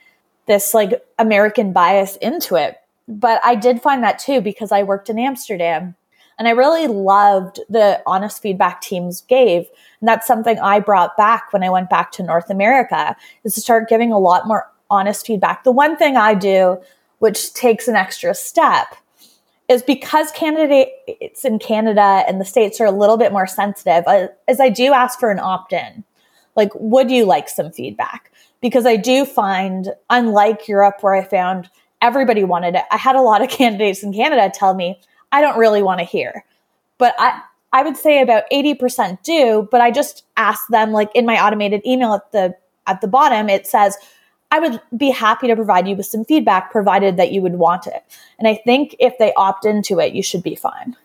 this 0.46 0.76
like 0.76 1.04
American 1.18 1.74
bias 1.74 2.16
into 2.18 2.58
it. 2.58 2.80
But 3.08 3.42
I 3.44 3.56
did 3.56 3.82
find 3.82 4.04
that 4.04 4.20
too 4.20 4.40
because 4.40 4.72
I 4.72 4.84
worked 4.84 5.10
in 5.10 5.18
Amsterdam 5.18 5.96
and 6.40 6.48
I 6.48 6.52
really 6.52 6.88
loved 6.88 7.60
the 7.70 8.02
honest 8.08 8.42
feedback 8.42 8.82
teams 8.82 9.22
gave. 9.22 9.68
And 10.00 10.08
that's 10.08 10.26
something 10.26 10.58
I 10.60 10.80
brought 10.80 11.18
back 11.18 11.52
when 11.52 11.64
I 11.64 11.70
went 11.70 11.90
back 11.90 12.14
to 12.14 12.24
North 12.24 12.50
America 12.50 13.16
is 13.44 13.54
to 13.56 13.62
start 13.62 13.90
giving 13.90 14.14
a 14.14 14.18
lot 14.18 14.48
more 14.48 14.72
honest 14.90 15.28
feedback. 15.28 15.66
The 15.66 15.74
one 15.74 15.98
thing 15.98 16.16
I 16.16 16.34
do, 16.34 16.80
which 17.20 17.54
takes 17.54 17.90
an 17.90 17.96
extra 17.96 18.34
step, 18.34 18.96
is 19.68 19.84
because 19.84 20.32
candidates 20.32 21.44
in 21.44 21.60
Canada 21.60 22.24
and 22.26 22.40
the 22.40 22.46
states 22.46 22.80
are 22.80 22.86
a 22.86 22.92
little 22.92 23.18
bit 23.18 23.34
more 23.34 23.46
sensitive, 23.46 24.06
as 24.48 24.60
I 24.62 24.70
do 24.70 24.94
ask 24.94 25.20
for 25.20 25.30
an 25.30 25.40
opt 25.40 25.74
in. 25.74 26.06
Like, 26.56 26.72
would 26.74 27.12
you 27.12 27.26
like 27.26 27.50
some 27.50 27.72
feedback? 27.72 28.32
Because 28.62 28.86
I 28.86 28.96
do 28.96 29.26
find, 29.26 29.90
unlike 30.10 30.68
Europe, 30.68 30.98
where 31.02 31.14
I 31.14 31.24
found 31.24 31.70
everybody 32.02 32.44
wanted 32.44 32.76
it, 32.76 32.84
I 32.92 32.98
had 32.98 33.16
a 33.16 33.22
lot 33.22 33.44
of 33.44 33.50
candidates 33.50 34.04
in 34.04 34.14
Canada 34.14 34.50
tell 34.54 34.74
me, 34.74 35.00
I 35.32 35.42
don't 35.42 35.58
really 35.58 35.84
want 35.84 36.00
to 36.00 36.06
hear. 36.06 36.44
But 36.98 37.16
I, 37.18 37.42
I 37.72 37.84
would 37.84 37.98
say 37.98 38.22
about 38.22 38.44
80% 38.52 39.24
do, 39.24 39.68
but 39.72 39.82
I 39.82 39.92
just 39.92 40.24
ask 40.38 40.68
them 40.70 40.92
like 40.92 41.10
in 41.16 41.26
my 41.26 41.44
automated 41.44 41.82
email 41.86 42.14
at 42.14 42.32
the 42.32 42.56
at 42.88 43.02
the 43.02 43.08
bottom 43.08 43.50
it 43.50 43.68
says 43.68 43.96
I 44.52 44.60
would 44.60 44.82
be 44.98 45.12
happy 45.12 45.48
to 45.48 45.56
provide 45.56 45.88
you 45.88 45.96
with 45.96 46.08
some 46.08 46.26
feedback 46.26 46.72
provided 46.72 47.18
that 47.18 47.32
you 47.32 47.42
would 47.42 47.56
want 47.56 47.86
it. 47.86 48.04
And 48.40 48.48
I 48.48 48.56
think 48.66 48.96
if 49.00 49.18
they 49.20 49.32
opt 49.34 49.66
into 49.66 50.00
it, 50.00 50.14
you 50.14 50.24
should 50.24 50.42
be 50.42 50.56
fine. 50.56 50.96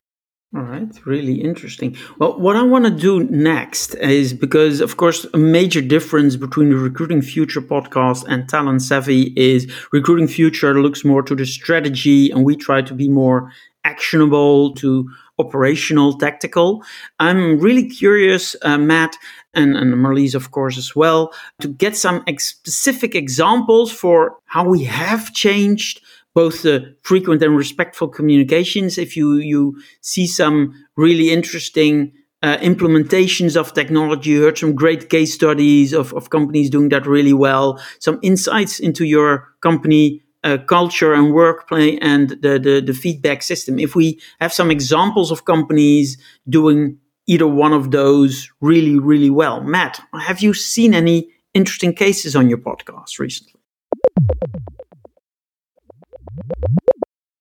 All 0.56 0.62
right, 0.62 0.88
really 1.04 1.42
interesting. 1.42 1.96
Well, 2.18 2.38
what 2.38 2.54
I 2.54 2.62
want 2.62 2.84
to 2.84 2.90
do 2.90 3.24
next 3.24 3.96
is 3.96 4.32
because, 4.32 4.80
of 4.80 4.96
course, 4.96 5.26
a 5.34 5.36
major 5.36 5.80
difference 5.80 6.36
between 6.36 6.70
the 6.70 6.76
Recruiting 6.76 7.22
Future 7.22 7.60
podcast 7.60 8.24
and 8.28 8.48
Talent 8.48 8.80
Savvy 8.80 9.34
is 9.36 9.70
Recruiting 9.92 10.28
Future 10.28 10.80
looks 10.80 11.04
more 11.04 11.24
to 11.24 11.34
the 11.34 11.44
strategy, 11.44 12.30
and 12.30 12.44
we 12.44 12.54
try 12.54 12.82
to 12.82 12.94
be 12.94 13.08
more 13.08 13.50
actionable 13.84 14.74
to 14.74 15.08
operational, 15.38 16.16
tactical. 16.18 16.82
I'm 17.18 17.58
really 17.58 17.88
curious, 17.88 18.56
uh, 18.62 18.78
Matt, 18.78 19.16
and, 19.52 19.76
and 19.76 19.94
Marlies, 19.94 20.34
of 20.34 20.50
course, 20.50 20.78
as 20.78 20.94
well, 20.94 21.32
to 21.60 21.68
get 21.68 21.96
some 21.96 22.22
ex- 22.26 22.46
specific 22.46 23.14
examples 23.14 23.92
for 23.92 24.36
how 24.46 24.64
we 24.68 24.84
have 24.84 25.32
changed 25.32 26.00
both 26.34 26.62
the 26.62 26.96
frequent 27.02 27.42
and 27.42 27.56
respectful 27.56 28.08
communications. 28.08 28.98
If 28.98 29.16
you, 29.16 29.34
you 29.34 29.80
see 30.00 30.26
some 30.26 30.74
really 30.96 31.30
interesting 31.30 32.12
uh, 32.42 32.58
implementations 32.58 33.56
of 33.56 33.72
technology. 33.72 34.30
You 34.30 34.42
heard 34.42 34.58
some 34.58 34.74
great 34.74 35.08
case 35.08 35.32
studies 35.32 35.94
of, 35.94 36.12
of 36.12 36.28
companies 36.28 36.68
doing 36.68 36.90
that 36.90 37.06
really 37.06 37.32
well, 37.32 37.80
some 38.00 38.18
insights 38.22 38.78
into 38.78 39.04
your 39.04 39.48
company 39.62 40.23
uh, 40.44 40.58
culture 40.58 41.12
and 41.14 41.32
workplay 41.32 41.98
and 42.00 42.30
the, 42.42 42.58
the, 42.58 42.82
the 42.84 42.92
feedback 42.92 43.42
system. 43.42 43.78
If 43.78 43.96
we 43.96 44.20
have 44.40 44.52
some 44.52 44.70
examples 44.70 45.30
of 45.30 45.44
companies 45.44 46.18
doing 46.48 46.98
either 47.26 47.48
one 47.48 47.72
of 47.72 47.90
those 47.90 48.50
really, 48.60 48.98
really 48.98 49.30
well. 49.30 49.62
Matt, 49.62 50.00
have 50.20 50.40
you 50.40 50.52
seen 50.52 50.94
any 50.94 51.28
interesting 51.54 51.94
cases 51.94 52.36
on 52.36 52.48
your 52.48 52.58
podcast 52.58 53.18
recently? 53.18 53.54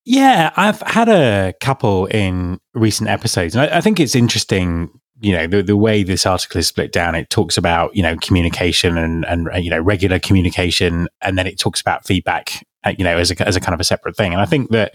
Yeah, 0.05 0.51
I've 0.55 0.81
had 0.81 1.09
a 1.09 1.53
couple 1.59 2.05
in 2.07 2.59
recent 2.73 3.09
episodes. 3.09 3.55
And 3.55 3.69
I, 3.69 3.77
I 3.77 3.81
think 3.81 3.99
it's 3.99 4.15
interesting 4.15 4.89
you 5.21 5.31
know 5.31 5.47
the, 5.47 5.63
the 5.63 5.77
way 5.77 6.03
this 6.03 6.25
article 6.25 6.59
is 6.59 6.67
split 6.67 6.91
down 6.91 7.15
it 7.15 7.29
talks 7.29 7.57
about 7.57 7.95
you 7.95 8.03
know 8.03 8.17
communication 8.17 8.97
and 8.97 9.23
and 9.25 9.47
you 9.63 9.69
know 9.69 9.79
regular 9.79 10.19
communication 10.19 11.07
and 11.21 11.37
then 11.37 11.47
it 11.47 11.57
talks 11.57 11.79
about 11.79 12.05
feedback 12.05 12.65
Uh, 12.85 12.93
you 12.97 13.03
know 13.03 13.17
as 13.17 13.31
a, 13.31 13.47
as 13.47 13.55
a 13.55 13.61
kind 13.61 13.73
of 13.73 13.79
a 13.79 13.83
separate 13.83 14.15
thing. 14.15 14.33
And 14.33 14.41
i 14.41 14.45
think 14.45 14.71
that 14.71 14.93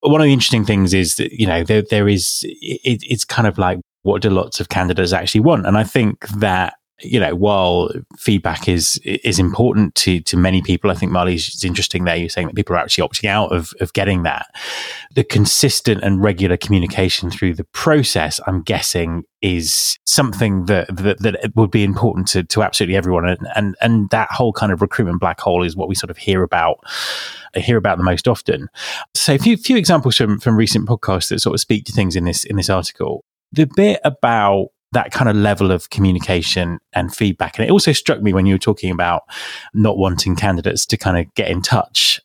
one 0.00 0.20
of 0.20 0.26
the 0.26 0.32
interesting 0.32 0.64
things 0.64 0.92
is 0.92 1.16
that 1.16 1.32
you 1.32 1.46
know 1.46 1.64
there, 1.64 1.82
there 1.82 2.08
is 2.08 2.44
it, 2.44 3.02
it's 3.02 3.24
kind 3.24 3.48
of 3.48 3.58
like 3.58 3.78
what 4.02 4.20
do 4.20 4.30
lots 4.30 4.60
of 4.60 4.68
candidates 4.68 5.12
actually 5.12 5.40
want? 5.40 5.66
And 5.66 5.76
i 5.76 5.84
think 5.84 6.28
that 6.28 6.74
you 7.00 7.18
know, 7.18 7.34
while 7.34 7.90
feedback 8.16 8.68
is 8.68 9.00
is 9.04 9.38
important 9.38 9.94
to 9.96 10.20
to 10.20 10.36
many 10.36 10.62
people, 10.62 10.90
I 10.90 10.94
think 10.94 11.10
Marley 11.10 11.34
is 11.34 11.64
interesting 11.64 12.04
there. 12.04 12.16
You're 12.16 12.28
saying 12.28 12.46
that 12.46 12.56
people 12.56 12.76
are 12.76 12.78
actually 12.78 13.06
opting 13.06 13.28
out 13.28 13.52
of 13.52 13.72
of 13.80 13.92
getting 13.92 14.22
that. 14.22 14.46
The 15.14 15.24
consistent 15.24 16.02
and 16.04 16.22
regular 16.22 16.56
communication 16.56 17.30
through 17.30 17.54
the 17.54 17.64
process, 17.64 18.40
I'm 18.46 18.62
guessing, 18.62 19.24
is 19.42 19.98
something 20.06 20.66
that 20.66 20.86
that, 20.96 21.20
that 21.20 21.52
would 21.56 21.72
be 21.72 21.82
important 21.82 22.28
to 22.28 22.44
to 22.44 22.62
absolutely 22.62 22.96
everyone. 22.96 23.28
And, 23.28 23.48
and 23.56 23.76
and 23.80 24.10
that 24.10 24.30
whole 24.30 24.52
kind 24.52 24.70
of 24.70 24.80
recruitment 24.80 25.20
black 25.20 25.40
hole 25.40 25.64
is 25.64 25.76
what 25.76 25.88
we 25.88 25.96
sort 25.96 26.10
of 26.10 26.16
hear 26.16 26.44
about 26.44 26.76
hear 27.56 27.76
about 27.76 27.98
the 27.98 28.04
most 28.04 28.28
often. 28.28 28.68
So 29.14 29.34
a 29.34 29.38
few 29.38 29.56
few 29.56 29.76
examples 29.76 30.16
from 30.16 30.38
from 30.38 30.56
recent 30.56 30.88
podcasts 30.88 31.30
that 31.30 31.40
sort 31.40 31.54
of 31.54 31.60
speak 31.60 31.86
to 31.86 31.92
things 31.92 32.14
in 32.14 32.24
this 32.24 32.44
in 32.44 32.56
this 32.56 32.70
article. 32.70 33.24
The 33.50 33.66
bit 33.66 34.00
about 34.04 34.68
that 34.94 35.12
kind 35.12 35.28
of 35.28 35.36
level 35.36 35.70
of 35.70 35.90
communication 35.90 36.80
and 36.92 37.14
feedback. 37.14 37.58
And 37.58 37.66
it 37.66 37.70
also 37.70 37.92
struck 37.92 38.22
me 38.22 38.32
when 38.32 38.46
you 38.46 38.54
were 38.54 38.58
talking 38.58 38.90
about 38.90 39.24
not 39.74 39.98
wanting 39.98 40.34
candidates 40.34 40.86
to 40.86 40.96
kind 40.96 41.18
of 41.18 41.32
get 41.34 41.48
in 41.48 41.62
touch. 41.62 42.20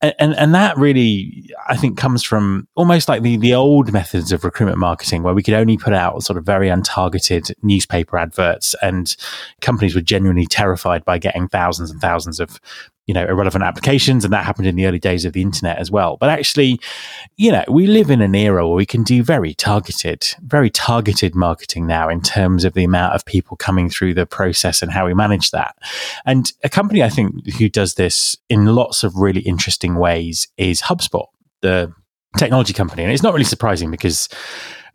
And, 0.00 0.14
and, 0.18 0.34
and, 0.36 0.54
that 0.54 0.76
really, 0.76 1.50
I 1.68 1.76
think, 1.76 1.96
comes 1.96 2.22
from 2.22 2.68
almost 2.74 3.08
like 3.08 3.22
the, 3.22 3.36
the 3.36 3.54
old 3.54 3.92
methods 3.92 4.30
of 4.30 4.44
recruitment 4.44 4.78
marketing 4.78 5.22
where 5.22 5.34
we 5.34 5.42
could 5.42 5.54
only 5.54 5.76
put 5.76 5.92
out 5.92 6.22
sort 6.22 6.36
of 6.36 6.44
very 6.44 6.68
untargeted 6.68 7.52
newspaper 7.62 8.18
adverts 8.18 8.74
and 8.82 9.16
companies 9.60 9.94
were 9.94 10.00
genuinely 10.00 10.46
terrified 10.46 11.04
by 11.04 11.18
getting 11.18 11.48
thousands 11.48 11.90
and 11.90 12.00
thousands 12.00 12.38
of 12.38 12.60
you 13.08 13.14
know, 13.14 13.26
irrelevant 13.26 13.64
applications. 13.64 14.22
And 14.22 14.32
that 14.34 14.44
happened 14.44 14.68
in 14.68 14.76
the 14.76 14.86
early 14.86 14.98
days 14.98 15.24
of 15.24 15.32
the 15.32 15.40
internet 15.40 15.78
as 15.78 15.90
well. 15.90 16.18
But 16.18 16.28
actually, 16.28 16.78
you 17.38 17.50
know, 17.50 17.64
we 17.66 17.86
live 17.86 18.10
in 18.10 18.20
an 18.20 18.34
era 18.34 18.68
where 18.68 18.76
we 18.76 18.84
can 18.84 19.02
do 19.02 19.22
very 19.22 19.54
targeted, 19.54 20.26
very 20.42 20.68
targeted 20.68 21.34
marketing 21.34 21.86
now 21.86 22.10
in 22.10 22.20
terms 22.20 22.66
of 22.66 22.74
the 22.74 22.84
amount 22.84 23.14
of 23.14 23.24
people 23.24 23.56
coming 23.56 23.88
through 23.88 24.12
the 24.12 24.26
process 24.26 24.82
and 24.82 24.92
how 24.92 25.06
we 25.06 25.14
manage 25.14 25.50
that. 25.52 25.74
And 26.26 26.52
a 26.62 26.68
company 26.68 27.02
I 27.02 27.08
think 27.08 27.54
who 27.54 27.70
does 27.70 27.94
this 27.94 28.36
in 28.50 28.66
lots 28.66 29.02
of 29.02 29.16
really 29.16 29.40
interesting 29.40 29.94
ways 29.94 30.46
is 30.58 30.82
HubSpot, 30.82 31.28
the 31.62 31.90
technology 32.36 32.74
company. 32.74 33.04
And 33.04 33.10
it's 33.10 33.22
not 33.22 33.32
really 33.32 33.44
surprising 33.44 33.90
because 33.90 34.28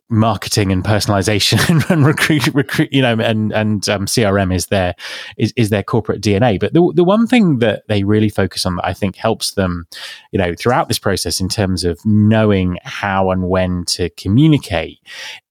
marketing 0.10 0.72
and 0.72 0.84
personalization 0.84 1.90
and 1.90 2.06
recruit, 2.06 2.48
recruit, 2.54 2.90
you 2.92 3.02
know, 3.02 3.14
and 3.20 3.52
and 3.52 3.88
um, 3.90 4.06
CRM 4.06 4.54
is 4.54 4.68
their 4.68 4.96
is, 5.38 5.54
is 5.56 5.70
their 5.70 5.84
corporate 5.84 6.22
DNA. 6.22 6.60
But 6.60 6.74
the 6.74 6.92
the 6.96 7.04
one 7.04 7.28
thing 7.28 7.60
that 7.60 7.84
they 7.88 8.04
really 8.04 8.30
focus 8.30 8.66
on 8.66 8.76
that 8.76 8.86
I 8.86 8.94
think 8.94 9.16
helps 9.16 9.52
them, 9.52 9.88
you 10.32 10.40
know, 10.40 10.54
throughout 10.54 10.88
this 10.88 11.00
process 11.00 11.40
in 11.40 11.50
terms 11.50 11.84
of 11.84 12.00
knowing 12.06 12.78
how 12.84 13.32
and 13.32 13.50
when 13.50 13.86
to 13.86 14.10
communicate 14.12 15.00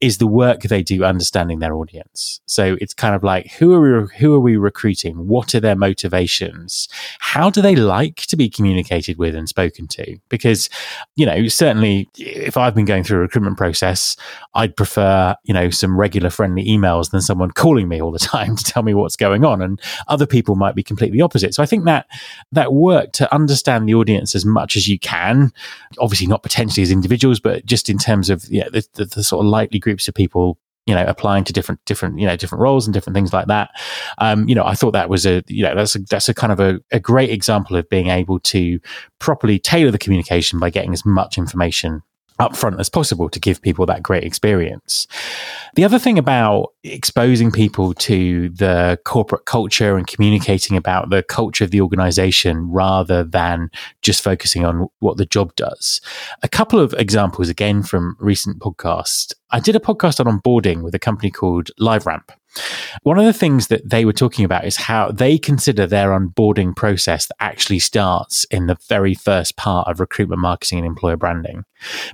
is 0.00 0.18
the 0.18 0.26
work 0.26 0.62
they 0.62 0.82
do 0.82 1.04
understanding 1.04 1.58
their 1.58 1.74
audience. 1.74 2.40
So 2.46 2.76
it's 2.80 2.94
kind 2.94 3.14
of 3.14 3.22
like 3.22 3.50
who 3.52 3.74
are 3.74 3.80
we 3.80 4.08
who 4.18 4.34
are 4.34 4.40
we 4.40 4.56
recruiting? 4.56 5.26
What 5.26 5.54
are 5.54 5.60
their 5.60 5.76
motivations? 5.76 6.88
How 7.18 7.50
do 7.50 7.62
they 7.62 7.74
like 7.74 8.16
to 8.26 8.36
be 8.36 8.48
communicated 8.48 9.18
with 9.18 9.34
and 9.34 9.48
spoken 9.48 9.88
to? 9.88 10.18
Because 10.28 10.68
you 11.16 11.26
know, 11.26 11.48
certainly 11.48 12.08
if 12.16 12.56
I've 12.56 12.74
been 12.74 12.84
going 12.84 13.04
through 13.04 13.18
a 13.18 13.22
recruitment 13.22 13.56
process 13.56 14.16
I'd 14.54 14.76
prefer, 14.76 15.34
you 15.44 15.54
know, 15.54 15.70
some 15.70 15.98
regular 15.98 16.30
friendly 16.30 16.64
emails 16.64 17.10
than 17.10 17.20
someone 17.20 17.50
calling 17.50 17.88
me 17.88 18.00
all 18.00 18.12
the 18.12 18.18
time 18.18 18.56
to 18.56 18.64
tell 18.64 18.82
me 18.82 18.94
what's 18.94 19.16
going 19.16 19.44
on. 19.44 19.62
And 19.62 19.80
other 20.08 20.26
people 20.26 20.56
might 20.56 20.74
be 20.74 20.82
completely 20.82 21.20
opposite. 21.20 21.54
So 21.54 21.62
I 21.62 21.66
think 21.66 21.84
that 21.84 22.06
that 22.52 22.72
work 22.72 23.12
to 23.12 23.32
understand 23.34 23.88
the 23.88 23.94
audience 23.94 24.34
as 24.34 24.44
much 24.44 24.76
as 24.76 24.88
you 24.88 24.98
can, 24.98 25.52
obviously 25.98 26.26
not 26.26 26.42
potentially 26.42 26.82
as 26.82 26.90
individuals, 26.90 27.40
but 27.40 27.64
just 27.64 27.88
in 27.88 27.98
terms 27.98 28.30
of 28.30 28.44
yeah, 28.50 28.68
the, 28.68 28.86
the, 28.94 29.04
the 29.06 29.24
sort 29.24 29.44
of 29.44 29.50
likely 29.50 29.78
groups 29.78 30.08
of 30.08 30.14
people 30.14 30.58
you 30.86 30.94
know 30.94 31.04
applying 31.06 31.44
to 31.44 31.52
different 31.52 31.84
different 31.84 32.18
you 32.18 32.26
know 32.26 32.36
different 32.36 32.60
roles 32.60 32.86
and 32.86 32.94
different 32.94 33.14
things 33.14 33.32
like 33.32 33.46
that 33.46 33.70
um, 34.18 34.48
you 34.48 34.54
know 34.54 34.64
i 34.64 34.74
thought 34.74 34.90
that 34.90 35.08
was 35.08 35.24
a 35.24 35.42
you 35.46 35.62
know 35.62 35.74
that's 35.74 35.94
a 35.94 36.00
that's 36.10 36.28
a 36.28 36.34
kind 36.34 36.52
of 36.52 36.58
a, 36.58 36.80
a 36.90 36.98
great 36.98 37.30
example 37.30 37.76
of 37.76 37.88
being 37.88 38.08
able 38.08 38.40
to 38.40 38.80
properly 39.20 39.58
tailor 39.60 39.90
the 39.90 39.98
communication 39.98 40.58
by 40.58 40.70
getting 40.70 40.92
as 40.92 41.06
much 41.06 41.38
information 41.38 42.02
upfront 42.40 42.80
as 42.80 42.88
possible 42.88 43.28
to 43.28 43.40
give 43.40 43.62
people 43.62 43.86
that 43.86 44.02
great 44.02 44.24
experience. 44.24 45.06
The 45.74 45.84
other 45.84 45.98
thing 45.98 46.18
about 46.18 46.72
exposing 46.84 47.50
people 47.50 47.94
to 47.94 48.48
the 48.50 48.98
corporate 49.04 49.46
culture 49.46 49.96
and 49.96 50.06
communicating 50.06 50.76
about 50.76 51.10
the 51.10 51.22
culture 51.22 51.64
of 51.64 51.70
the 51.70 51.80
organization 51.80 52.70
rather 52.70 53.24
than 53.24 53.70
just 54.02 54.22
focusing 54.22 54.64
on 54.64 54.88
what 54.98 55.16
the 55.16 55.26
job 55.26 55.54
does. 55.56 56.00
A 56.42 56.48
couple 56.48 56.78
of 56.78 56.92
examples 56.94 57.48
again 57.48 57.82
from 57.82 58.16
recent 58.18 58.58
podcasts. 58.58 59.32
I 59.50 59.60
did 59.60 59.76
a 59.76 59.80
podcast 59.80 60.24
on 60.24 60.40
onboarding 60.40 60.82
with 60.82 60.94
a 60.94 60.98
company 60.98 61.30
called 61.30 61.70
LiveRamp. 61.78 62.30
One 63.02 63.18
of 63.18 63.24
the 63.24 63.32
things 63.32 63.68
that 63.68 63.88
they 63.88 64.04
were 64.04 64.12
talking 64.12 64.44
about 64.44 64.66
is 64.66 64.76
how 64.76 65.10
they 65.10 65.38
consider 65.38 65.86
their 65.86 66.10
onboarding 66.10 66.76
process 66.76 67.26
that 67.26 67.36
actually 67.40 67.78
starts 67.78 68.44
in 68.44 68.66
the 68.66 68.76
very 68.88 69.14
first 69.14 69.56
part 69.56 69.88
of 69.88 70.00
recruitment 70.00 70.40
marketing 70.40 70.78
and 70.78 70.86
employer 70.86 71.16
branding. 71.16 71.64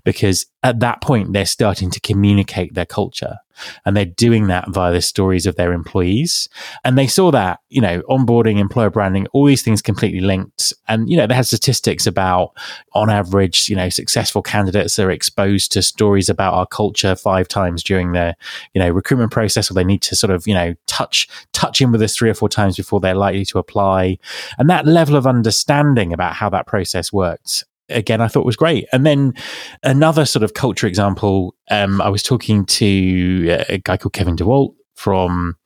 Because 0.05 0.47
at 0.63 0.81
that 0.81 1.03
point, 1.03 1.33
they're 1.33 1.47
starting 1.47 1.91
to 1.91 2.01
communicate 2.01 2.75
their 2.75 2.87
culture 2.87 3.39
and 3.85 3.97
they're 3.97 4.05
doing 4.05 4.47
that 4.49 4.69
via 4.71 4.93
the 4.93 5.01
stories 5.01 5.47
of 5.47 5.57
their 5.57 5.73
employees. 5.73 6.49
And 6.85 6.97
they 6.99 7.07
saw 7.07 7.31
that, 7.31 7.61
you 7.69 7.81
know, 7.81 8.03
onboarding, 8.03 8.59
employer 8.59 8.91
branding, 8.91 9.27
all 9.29 9.45
these 9.45 9.63
things 9.63 9.83
completely 9.83 10.21
linked. 10.21 10.73
And, 10.89 11.09
you 11.11 11.17
know, 11.17 11.27
they 11.27 11.35
had 11.35 11.47
statistics 11.47 12.07
about 12.07 12.53
on 12.93 13.11
average, 13.11 13.69
you 13.69 13.77
know, 13.77 13.89
successful 13.89 14.43
candidates 14.43 14.99
are 14.99 15.11
exposed 15.11 15.73
to 15.73 15.83
stories 15.83 16.29
about 16.29 16.55
our 16.55 16.67
culture 16.67 17.15
five 17.15 17.49
times 17.49 17.83
during 17.83 18.13
their, 18.13 18.37
you 18.75 18.81
know, 18.81 18.91
recruitment 18.91 19.33
process, 19.33 19.71
or 19.71 19.75
they 19.75 19.85
need 19.85 20.03
to 20.03 20.17
sort 20.17 20.31
of, 20.31 20.47
you 20.47 20.55
know, 20.55 20.75
touch, 20.87 21.29
touch 21.53 21.81
in 21.81 21.93
with 21.93 22.03
us 22.03 22.17
three 22.17 22.31
or 22.31 22.35
four 22.35 22.49
times 22.49 22.77
before 22.77 23.01
they're 23.01 23.15
likely 23.15 23.45
to 23.45 23.59
apply. 23.59 24.19
And 24.59 24.69
that 24.71 24.87
level 24.87 25.17
of 25.17 25.27
understanding 25.27 26.13
about 26.13 26.35
how 26.35 26.49
that 26.51 26.67
process 26.67 27.13
worked 27.13 27.65
again 27.89 28.21
I 28.21 28.29
thought 28.29 28.45
was 28.45 28.57
great. 28.57 28.87
And 28.93 29.05
then 29.05 29.35
another 29.83 30.25
sort 30.25 30.43
of 30.43 30.55
culture 30.55 30.87
example, 30.87 31.55
um, 31.71 32.01
I 32.01 32.09
was 32.09 32.23
talking 32.23 32.65
to 32.67 33.65
a 33.69 33.79
guy 33.79 33.97
called 33.97 34.13
Kevin 34.13 34.37
DeWalt 34.37 34.75
from 34.95 35.57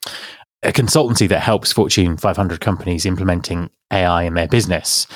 a 0.63 0.73
consultancy 0.73 1.29
that 1.29 1.41
helps 1.41 1.73
Fortune 1.73 2.17
500 2.17 2.61
companies 2.61 3.05
implementing 3.05 3.71
AI 3.93 4.23
in 4.23 4.35
their 4.35 4.49
business. 4.49 5.07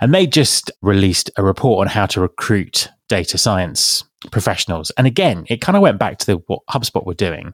And 0.00 0.14
they 0.14 0.26
just 0.26 0.70
released 0.80 1.30
a 1.36 1.42
report 1.42 1.86
on 1.86 1.86
how 1.88 2.06
to 2.06 2.20
recruit 2.20 2.88
data 3.08 3.36
science 3.36 4.04
professionals. 4.30 4.90
And 4.96 5.06
again, 5.06 5.44
it 5.48 5.60
kind 5.60 5.76
of 5.76 5.82
went 5.82 5.98
back 5.98 6.18
to 6.18 6.26
the, 6.26 6.36
what 6.46 6.60
HubSpot 6.70 7.04
were 7.04 7.14
doing. 7.14 7.52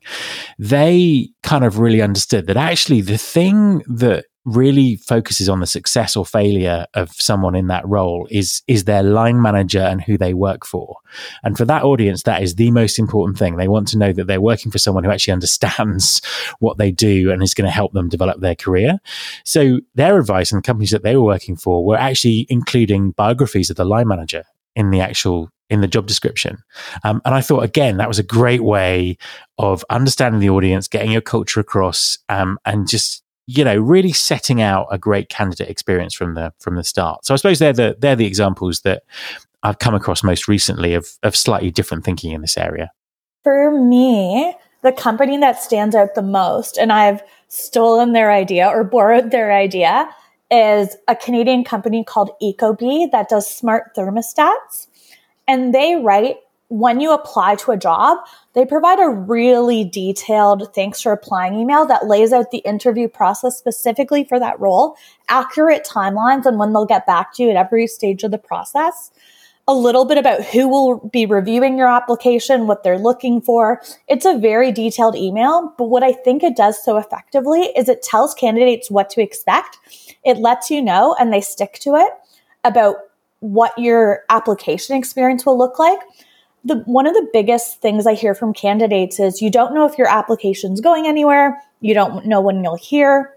They 0.58 1.30
kind 1.42 1.64
of 1.64 1.78
really 1.78 2.02
understood 2.02 2.46
that 2.46 2.56
actually 2.56 3.00
the 3.00 3.18
thing 3.18 3.82
that 3.88 4.26
really 4.44 4.96
focuses 4.96 5.48
on 5.48 5.60
the 5.60 5.66
success 5.66 6.16
or 6.16 6.24
failure 6.24 6.86
of 6.94 7.12
someone 7.12 7.54
in 7.54 7.66
that 7.66 7.86
role 7.86 8.26
is 8.30 8.62
is 8.66 8.84
their 8.84 9.02
line 9.02 9.42
manager 9.42 9.80
and 9.80 10.02
who 10.02 10.16
they 10.16 10.34
work 10.34 10.64
for. 10.64 10.96
And 11.42 11.56
for 11.56 11.64
that 11.66 11.82
audience 11.82 12.22
that 12.22 12.42
is 12.42 12.54
the 12.54 12.70
most 12.70 12.98
important 12.98 13.38
thing. 13.38 13.56
They 13.56 13.68
want 13.68 13.88
to 13.88 13.98
know 13.98 14.12
that 14.12 14.26
they're 14.26 14.40
working 14.40 14.72
for 14.72 14.78
someone 14.78 15.04
who 15.04 15.10
actually 15.10 15.32
understands 15.38 16.22
what 16.60 16.78
they 16.78 16.90
do 16.90 17.30
and 17.30 17.42
is 17.42 17.54
going 17.54 17.66
to 17.66 17.72
help 17.72 17.92
them 17.92 18.08
develop 18.08 18.40
their 18.40 18.54
career. 18.54 18.98
So 19.44 19.80
their 19.94 20.18
advice 20.18 20.52
and 20.52 20.62
the 20.62 20.66
companies 20.66 20.90
that 20.90 21.02
they 21.02 21.16
were 21.16 21.24
working 21.24 21.56
for 21.56 21.84
were 21.84 21.98
actually 21.98 22.46
including 22.48 23.12
biographies 23.12 23.70
of 23.70 23.76
the 23.76 23.84
line 23.84 24.08
manager 24.08 24.44
in 24.74 24.90
the 24.90 25.00
actual 25.00 25.50
in 25.70 25.80
the 25.82 25.88
job 25.88 26.06
description. 26.06 26.62
Um, 27.04 27.20
and 27.24 27.34
I 27.34 27.40
thought, 27.42 27.62
again, 27.62 27.98
that 27.98 28.08
was 28.08 28.18
a 28.18 28.22
great 28.22 28.62
way 28.62 29.18
of 29.58 29.84
understanding 29.90 30.40
the 30.40 30.48
audience, 30.48 30.88
getting 30.88 31.10
your 31.10 31.20
culture 31.20 31.60
across, 31.60 32.18
um, 32.28 32.58
and 32.64 32.88
just 32.88 33.22
you 33.50 33.64
know, 33.64 33.76
really 33.78 34.12
setting 34.12 34.60
out 34.60 34.86
a 34.90 34.98
great 34.98 35.30
candidate 35.30 35.70
experience 35.70 36.14
from 36.14 36.34
the 36.34 36.52
from 36.60 36.76
the 36.76 36.84
start. 36.84 37.24
So 37.24 37.32
I 37.32 37.38
suppose 37.38 37.58
they're 37.58 37.72
the 37.72 37.96
they're 37.98 38.14
the 38.14 38.26
examples 38.26 38.82
that 38.82 39.04
I've 39.62 39.78
come 39.78 39.94
across 39.94 40.22
most 40.22 40.48
recently 40.48 40.92
of 40.92 41.08
of 41.22 41.34
slightly 41.34 41.70
different 41.70 42.04
thinking 42.04 42.32
in 42.32 42.42
this 42.42 42.58
area. 42.58 42.92
For 43.44 43.70
me, 43.70 44.54
the 44.82 44.92
company 44.92 45.38
that 45.38 45.62
stands 45.62 45.96
out 45.96 46.14
the 46.14 46.20
most, 46.20 46.76
and 46.76 46.92
I've 46.92 47.22
stolen 47.48 48.12
their 48.12 48.30
idea 48.30 48.68
or 48.68 48.84
borrowed 48.84 49.30
their 49.30 49.50
idea, 49.50 50.10
is 50.50 50.94
a 51.08 51.16
Canadian 51.16 51.64
company 51.64 52.04
called 52.04 52.30
Ecobee 52.42 53.10
that 53.12 53.30
does 53.30 53.48
smart 53.48 53.94
thermostats. 53.96 54.88
And 55.46 55.74
they 55.74 55.96
write 55.96 56.36
when 56.68 57.00
you 57.00 57.12
apply 57.12 57.54
to 57.56 57.70
a 57.70 57.76
job, 57.76 58.18
they 58.52 58.66
provide 58.66 59.00
a 59.00 59.08
really 59.08 59.84
detailed 59.84 60.74
thanks 60.74 61.00
for 61.00 61.12
applying 61.12 61.54
email 61.54 61.86
that 61.86 62.06
lays 62.06 62.32
out 62.32 62.50
the 62.50 62.58
interview 62.58 63.08
process 63.08 63.56
specifically 63.56 64.24
for 64.24 64.38
that 64.38 64.60
role, 64.60 64.96
accurate 65.28 65.86
timelines 65.90 66.44
on 66.44 66.58
when 66.58 66.72
they'll 66.72 66.84
get 66.84 67.06
back 67.06 67.32
to 67.34 67.42
you 67.42 67.50
at 67.50 67.56
every 67.56 67.86
stage 67.86 68.22
of 68.22 68.30
the 68.30 68.38
process, 68.38 69.10
a 69.66 69.74
little 69.74 70.04
bit 70.04 70.18
about 70.18 70.44
who 70.44 70.68
will 70.68 70.98
be 71.08 71.24
reviewing 71.24 71.78
your 71.78 71.88
application, 71.88 72.66
what 72.66 72.82
they're 72.82 72.98
looking 72.98 73.40
for. 73.40 73.80
It's 74.06 74.26
a 74.26 74.36
very 74.36 74.70
detailed 74.70 75.16
email, 75.16 75.74
but 75.78 75.88
what 75.88 76.02
I 76.02 76.12
think 76.12 76.42
it 76.42 76.56
does 76.56 76.82
so 76.82 76.98
effectively 76.98 77.62
is 77.76 77.88
it 77.88 78.02
tells 78.02 78.34
candidates 78.34 78.90
what 78.90 79.08
to 79.10 79.22
expect. 79.22 79.78
It 80.22 80.36
lets 80.36 80.70
you 80.70 80.82
know 80.82 81.16
and 81.18 81.32
they 81.32 81.40
stick 81.40 81.78
to 81.80 81.94
it 81.94 82.12
about 82.62 82.96
what 83.40 83.78
your 83.78 84.24
application 84.28 84.96
experience 84.96 85.46
will 85.46 85.56
look 85.56 85.78
like 85.78 86.00
the 86.68 86.76
one 86.86 87.06
of 87.06 87.14
the 87.14 87.28
biggest 87.32 87.80
things 87.80 88.06
I 88.06 88.14
hear 88.14 88.34
from 88.34 88.52
candidates 88.52 89.18
is 89.18 89.42
you 89.42 89.50
don't 89.50 89.74
know 89.74 89.86
if 89.86 89.98
your 89.98 90.08
application's 90.08 90.80
going 90.80 91.06
anywhere, 91.06 91.60
you 91.80 91.94
don't 91.94 92.26
know 92.26 92.40
when 92.40 92.62
you'll 92.62 92.76
hear. 92.76 93.34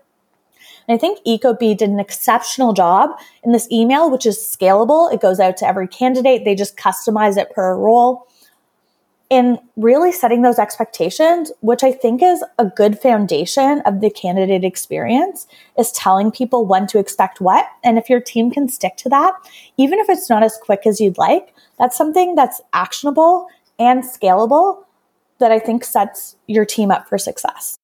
And 0.88 0.96
I 0.96 1.00
think 1.00 1.20
Ecobee 1.26 1.78
did 1.78 1.90
an 1.90 2.00
exceptional 2.00 2.74
job 2.74 3.12
in 3.44 3.52
this 3.52 3.72
email, 3.72 4.10
which 4.10 4.26
is 4.26 4.38
scalable. 4.38 5.12
It 5.14 5.22
goes 5.22 5.40
out 5.40 5.58
to 5.58 5.68
every 5.68 5.88
candidate. 5.88 6.44
They 6.44 6.56
just 6.56 6.78
customize 6.78 7.38
it 7.38 7.52
per 7.52 7.76
role 7.76 8.28
in 9.32 9.58
really 9.78 10.12
setting 10.12 10.42
those 10.42 10.60
expectations, 10.60 11.54
which 11.62 11.86
I 11.86 11.94
think 11.94 12.22
is 12.22 12.44
a 12.60 12.66
good 12.66 13.00
foundation 13.00 13.82
of 13.86 14.02
the 14.02 14.10
candidate 14.10 14.66
experience, 14.66 15.48
is 15.80 15.94
telling 15.94 16.32
people 16.32 16.66
when 16.66 16.86
to 16.88 17.00
expect 17.00 17.40
what. 17.40 17.66
And 17.82 17.98
if 17.98 18.10
your 18.10 18.20
team 18.20 18.52
can 18.52 18.68
stick 18.68 18.98
to 18.98 19.10
that, 19.10 19.34
even 19.78 20.00
if 20.00 20.10
it's 20.10 20.30
not 20.30 20.44
as 20.44 20.60
quick 20.62 20.82
as 20.86 21.00
you'd 21.00 21.18
like, 21.18 21.56
that's 21.80 21.98
something 21.98 22.36
that's 22.36 22.60
actionable 22.74 23.48
and 23.80 24.04
scalable 24.04 24.84
that 25.40 25.50
I 25.52 25.60
think 25.60 25.86
sets 25.86 26.36
your 26.48 26.66
team 26.66 26.92
up 26.92 27.08
for 27.08 27.18
success. 27.18 27.78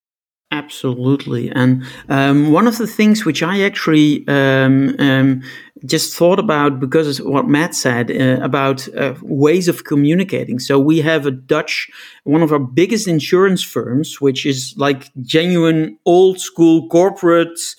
Absolutely. 0.51 1.49
And 1.51 1.83
um, 2.07 2.51
one 2.53 2.67
of 2.67 2.77
the 2.77 2.87
things 2.87 3.25
which 3.25 3.43
I 3.43 3.61
actually 3.63 4.25
um, 4.29 4.95
um, 4.97 5.43
just 5.85 6.15
thought 6.15 6.39
about 6.39 6.79
because 6.79 7.19
of 7.19 7.25
what 7.25 7.49
Matt 7.49 7.75
said 7.75 8.09
uh, 8.09 8.41
about 8.41 8.87
uh, 8.95 9.15
ways 9.21 9.67
of 9.67 9.83
communicating. 9.83 10.59
So 10.59 10.79
we 10.79 11.01
have 11.01 11.25
a 11.25 11.31
Dutch, 11.31 11.89
one 12.23 12.41
of 12.41 12.53
our 12.53 12.59
biggest 12.59 13.09
insurance 13.09 13.61
firms, 13.61 14.21
which 14.21 14.45
is 14.45 14.73
like 14.77 15.11
genuine 15.21 15.99
old 16.05 16.39
school 16.39 16.87
corporates. 16.87 17.75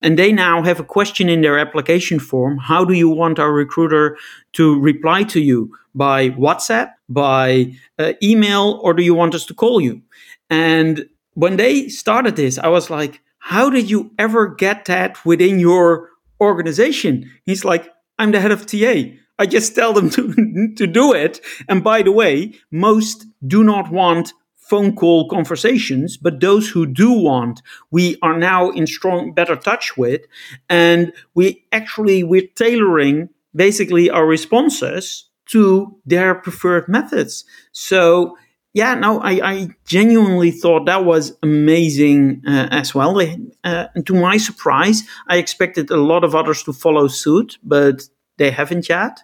And 0.00 0.16
they 0.16 0.30
now 0.30 0.62
have 0.62 0.78
a 0.78 0.84
question 0.84 1.28
in 1.28 1.40
their 1.40 1.58
application 1.58 2.20
form. 2.20 2.56
How 2.56 2.84
do 2.84 2.94
you 2.94 3.08
want 3.08 3.40
our 3.40 3.52
recruiter 3.52 4.16
to 4.52 4.78
reply 4.80 5.24
to 5.24 5.40
you? 5.40 5.72
By 5.94 6.30
WhatsApp, 6.30 6.92
by 7.08 7.74
uh, 7.98 8.14
email, 8.22 8.80
or 8.82 8.94
do 8.94 9.02
you 9.02 9.12
want 9.12 9.34
us 9.34 9.44
to 9.46 9.54
call 9.54 9.78
you? 9.78 10.00
And 10.48 11.06
when 11.34 11.56
they 11.56 11.88
started 11.88 12.36
this, 12.36 12.58
I 12.58 12.68
was 12.68 12.90
like, 12.90 13.20
how 13.38 13.70
did 13.70 13.90
you 13.90 14.12
ever 14.18 14.48
get 14.48 14.84
that 14.86 15.24
within 15.24 15.58
your 15.58 16.10
organization? 16.40 17.30
He's 17.44 17.64
like, 17.64 17.90
I'm 18.18 18.30
the 18.32 18.40
head 18.40 18.52
of 18.52 18.66
TA. 18.66 19.02
I 19.38 19.46
just 19.46 19.74
tell 19.74 19.92
them 19.92 20.10
to, 20.10 20.74
to 20.76 20.86
do 20.86 21.12
it. 21.12 21.40
And 21.68 21.82
by 21.82 22.02
the 22.02 22.12
way, 22.12 22.54
most 22.70 23.26
do 23.46 23.64
not 23.64 23.90
want 23.90 24.32
phone 24.56 24.94
call 24.94 25.28
conversations, 25.28 26.16
but 26.16 26.40
those 26.40 26.70
who 26.70 26.86
do 26.86 27.12
want, 27.12 27.60
we 27.90 28.16
are 28.22 28.38
now 28.38 28.70
in 28.70 28.86
strong, 28.86 29.32
better 29.32 29.56
touch 29.56 29.96
with. 29.96 30.22
And 30.68 31.12
we 31.34 31.64
actually, 31.72 32.22
we're 32.22 32.46
tailoring 32.54 33.28
basically 33.54 34.08
our 34.08 34.24
responses 34.24 35.28
to 35.46 35.98
their 36.06 36.34
preferred 36.34 36.88
methods. 36.88 37.44
So 37.72 38.38
yeah, 38.74 38.94
no, 38.94 39.20
I, 39.20 39.32
I, 39.52 39.68
genuinely 39.84 40.50
thought 40.50 40.86
that 40.86 41.04
was 41.04 41.36
amazing 41.42 42.42
uh, 42.46 42.68
as 42.70 42.94
well. 42.94 43.20
Uh, 43.64 43.86
to 44.06 44.14
my 44.14 44.38
surprise, 44.38 45.02
I 45.28 45.36
expected 45.36 45.90
a 45.90 45.96
lot 45.96 46.24
of 46.24 46.34
others 46.34 46.62
to 46.64 46.72
follow 46.72 47.06
suit, 47.08 47.58
but 47.62 48.02
they 48.38 48.50
haven't 48.50 48.88
yet. 48.88 49.20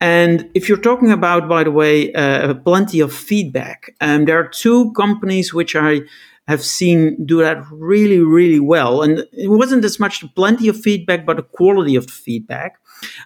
And 0.00 0.50
if 0.54 0.68
you're 0.68 0.78
talking 0.78 1.10
about, 1.10 1.48
by 1.48 1.64
the 1.64 1.70
way, 1.70 2.12
uh, 2.12 2.52
plenty 2.54 3.00
of 3.00 3.14
feedback, 3.14 3.94
um, 4.00 4.26
there 4.26 4.38
are 4.38 4.48
two 4.48 4.92
companies 4.92 5.54
which 5.54 5.74
I 5.74 6.02
have 6.48 6.62
seen 6.62 7.24
do 7.24 7.38
that 7.38 7.64
really, 7.70 8.18
really 8.18 8.60
well. 8.60 9.02
And 9.02 9.26
it 9.32 9.48
wasn't 9.48 9.84
as 9.84 9.98
much 9.98 10.20
the 10.20 10.28
plenty 10.28 10.68
of 10.68 10.78
feedback, 10.78 11.24
but 11.24 11.36
the 11.36 11.42
quality 11.42 11.96
of 11.96 12.06
the 12.06 12.12
feedback. 12.12 12.78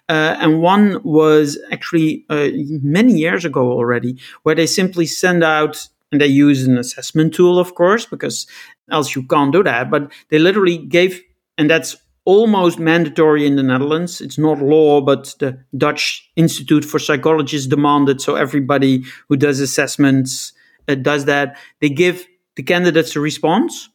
Uh, 0.09 0.37
and 0.39 0.61
one 0.61 1.01
was 1.03 1.59
actually 1.71 2.25
uh, 2.31 2.49
many 2.83 3.15
years 3.15 3.45
ago 3.45 3.73
already, 3.73 4.19
where 4.43 4.55
they 4.55 4.67
simply 4.67 5.07
send 5.07 5.43
out 5.45 5.89
and 6.13 6.21
they 6.21 6.27
use 6.27 6.67
an 6.67 6.79
assessment 6.79 7.35
tool, 7.35 7.59
of 7.59 7.75
course, 7.75 8.07
because 8.07 8.47
else 8.91 9.15
you 9.15 9.23
can't 9.25 9.53
do 9.53 9.63
that. 9.63 9.91
But 9.91 10.13
they 10.31 10.39
literally 10.39 10.79
gave, 10.79 11.21
and 11.59 11.69
that's 11.69 11.97
almost 12.25 12.79
mandatory 12.79 13.47
in 13.47 13.57
the 13.57 13.63
Netherlands. 13.63 14.21
It's 14.21 14.39
not 14.39 14.61
law, 14.61 15.01
but 15.01 15.35
the 15.39 15.59
Dutch 15.77 16.31
Institute 16.37 16.85
for 16.85 16.99
Psychologists 16.99 17.69
demanded 17.69 18.21
so 18.21 18.35
everybody 18.35 19.05
who 19.29 19.37
does 19.37 19.61
assessments 19.61 20.53
uh, 20.89 20.95
does 20.97 21.25
that. 21.25 21.57
They 21.81 21.89
give 21.89 22.27
the 22.57 22.63
candidates 22.63 23.15
a 23.17 23.21
response 23.21 23.89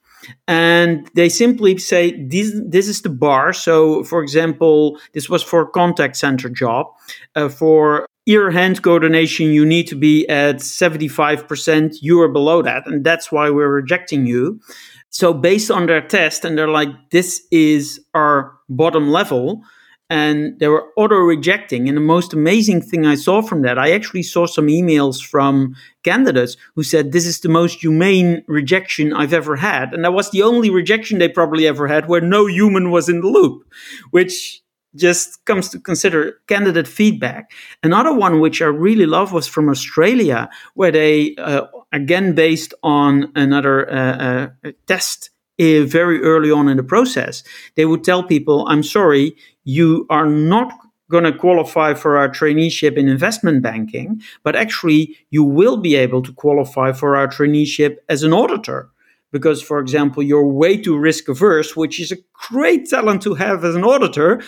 and 0.48 1.10
they 1.16 1.30
simply 1.30 1.78
say 1.78 2.24
this 2.26 2.52
this 2.66 2.88
is 2.88 3.02
the 3.02 3.10
bar. 3.10 3.54
So 3.54 4.04
for 4.04 4.22
example 4.22 5.00
this 5.14 5.30
was 5.30 5.44
for 5.44 5.66
contact 5.70 6.16
center 6.18 6.50
job. 6.50 6.88
Uh, 7.36 7.50
for 7.50 8.06
ear 8.28 8.52
hand 8.52 8.82
coordination 8.82 9.48
you 9.48 9.66
need 9.66 9.88
to 9.88 9.96
be 9.96 10.28
at 10.30 10.58
75% 10.58 11.96
you 12.02 12.22
are 12.22 12.28
below 12.28 12.62
that 12.62 12.86
and 12.86 13.04
that's 13.04 13.32
why 13.32 13.50
we're 13.50 13.74
rejecting 13.74 14.26
you. 14.26 14.60
So 15.10 15.34
based 15.34 15.72
on 15.72 15.88
their 15.88 16.02
test 16.02 16.46
and 16.46 16.58
they're 16.58 16.68
like 16.68 17.10
this 17.10 17.46
is 17.52 18.00
our 18.14 18.54
bottom 18.70 19.10
level 19.10 19.64
and 20.12 20.60
they 20.60 20.68
were 20.68 20.90
auto 20.98 21.16
rejecting. 21.16 21.88
And 21.88 21.96
the 21.96 22.02
most 22.02 22.34
amazing 22.34 22.82
thing 22.82 23.06
I 23.06 23.16
saw 23.16 23.42
from 23.42 23.62
that, 23.62 23.80
I 23.80 23.92
actually 23.94 24.24
saw 24.24 24.46
some 24.46 24.68
emails 24.68 25.24
from 25.26 25.74
candidates 26.04 26.58
who 26.76 26.84
said, 26.84 27.14
This 27.14 27.26
is 27.26 27.40
the 27.40 27.48
most 27.48 27.80
humane 27.80 28.44
rejection 28.46 29.14
I've 29.14 29.34
ever 29.34 29.56
had. 29.56 29.94
And 29.94 30.04
that 30.04 30.12
was 30.12 30.30
the 30.30 30.44
only 30.44 30.70
rejection 30.70 31.18
they 31.18 31.30
probably 31.30 31.66
ever 31.66 31.88
had 31.88 32.10
where 32.10 32.20
no 32.20 32.46
human 32.46 32.92
was 32.92 33.08
in 33.08 33.22
the 33.22 33.28
loop, 33.28 33.64
which 34.10 34.62
just 34.98 35.46
comes 35.46 35.70
to 35.70 35.80
consider 35.80 36.42
candidate 36.48 36.90
feedback. 36.90 37.50
Another 37.82 38.14
one 38.14 38.42
which 38.42 38.62
I 38.62 38.66
really 38.66 39.06
love 39.06 39.32
was 39.32 39.48
from 39.48 39.70
Australia, 39.70 40.50
where 40.74 40.92
they, 40.92 41.36
uh, 41.36 41.68
again, 41.94 42.36
based 42.36 42.74
on 42.84 43.32
another 43.34 43.90
uh, 43.90 44.50
uh, 44.66 44.72
test 44.88 45.30
very 45.86 46.22
early 46.22 46.52
on 46.52 46.68
in 46.68 46.78
the 46.78 46.84
process, 46.84 47.44
they 47.76 47.86
would 47.86 48.04
tell 48.04 48.24
people, 48.24 48.68
I'm 48.68 48.84
sorry, 48.84 49.36
you 49.64 50.06
are 50.10 50.26
not 50.26 50.74
going 51.10 51.26
to 51.26 51.34
qualify 51.34 51.94
for 51.94 52.18
our 52.18 52.30
traineeship 52.30 52.98
in 52.98 53.08
investment 53.08 53.62
banking, 53.62 54.22
but 54.44 54.56
actually 54.56 55.18
you 55.30 55.44
will 55.44 55.78
be 55.78 55.96
able 55.96 56.22
to 56.22 56.32
qualify 56.34 56.94
for 56.94 57.16
our 57.16 57.28
traineeship 57.28 57.98
as 58.10 58.24
an 58.24 58.34
auditor. 58.34 58.90
Because, 59.32 59.62
for 59.62 59.80
example, 59.80 60.22
you're 60.22 60.46
way 60.46 60.76
too 60.76 60.98
risk 60.98 61.30
averse, 61.30 61.76
which 61.76 62.02
is 62.02 62.12
a 62.12 62.18
great 62.50 62.90
talent 62.90 63.22
to 63.22 63.34
have 63.36 63.64
as 63.64 63.76
an 63.76 63.84
auditor, 63.86 64.42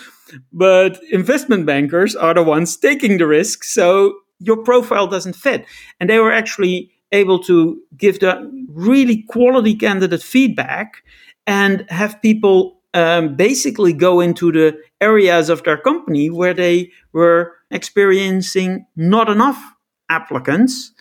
but 0.52 1.02
investment 1.10 1.64
bankers 1.64 2.14
are 2.14 2.34
the 2.34 2.42
ones 2.42 2.76
taking 2.76 3.16
the 3.16 3.26
risk. 3.26 3.64
So 3.64 4.14
your 4.40 4.58
profile 4.58 5.06
doesn't 5.06 5.36
fit. 5.36 5.64
And 6.00 6.10
they 6.10 6.18
were 6.18 6.32
actually 6.32 6.90
able 7.12 7.38
to 7.38 7.80
give 7.96 8.20
the 8.20 8.50
really 8.68 9.22
quality 9.28 9.74
candidate 9.74 10.22
feedback 10.22 11.02
and 11.46 11.84
have 11.90 12.20
people 12.22 12.80
um, 12.94 13.34
basically 13.34 13.92
go 13.92 14.20
into 14.20 14.52
the 14.52 14.78
areas 15.00 15.48
of 15.50 15.62
their 15.64 15.76
company 15.76 16.30
where 16.30 16.54
they 16.54 16.90
were 17.12 17.52
experiencing 17.70 18.86
not 18.96 19.28
enough 19.28 19.60
applicants 20.08 20.92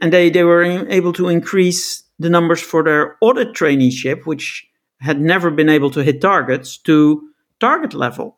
and 0.00 0.12
they, 0.12 0.30
they 0.30 0.44
were 0.44 0.62
able 0.62 1.12
to 1.14 1.28
increase 1.28 2.04
the 2.18 2.30
numbers 2.30 2.60
for 2.60 2.84
their 2.84 3.16
audit 3.20 3.54
traineeship 3.54 4.26
which 4.26 4.66
had 5.00 5.20
never 5.20 5.50
been 5.50 5.68
able 5.68 5.90
to 5.90 6.02
hit 6.02 6.20
targets 6.20 6.76
to 6.76 7.28
target 7.60 7.94
level. 7.94 8.36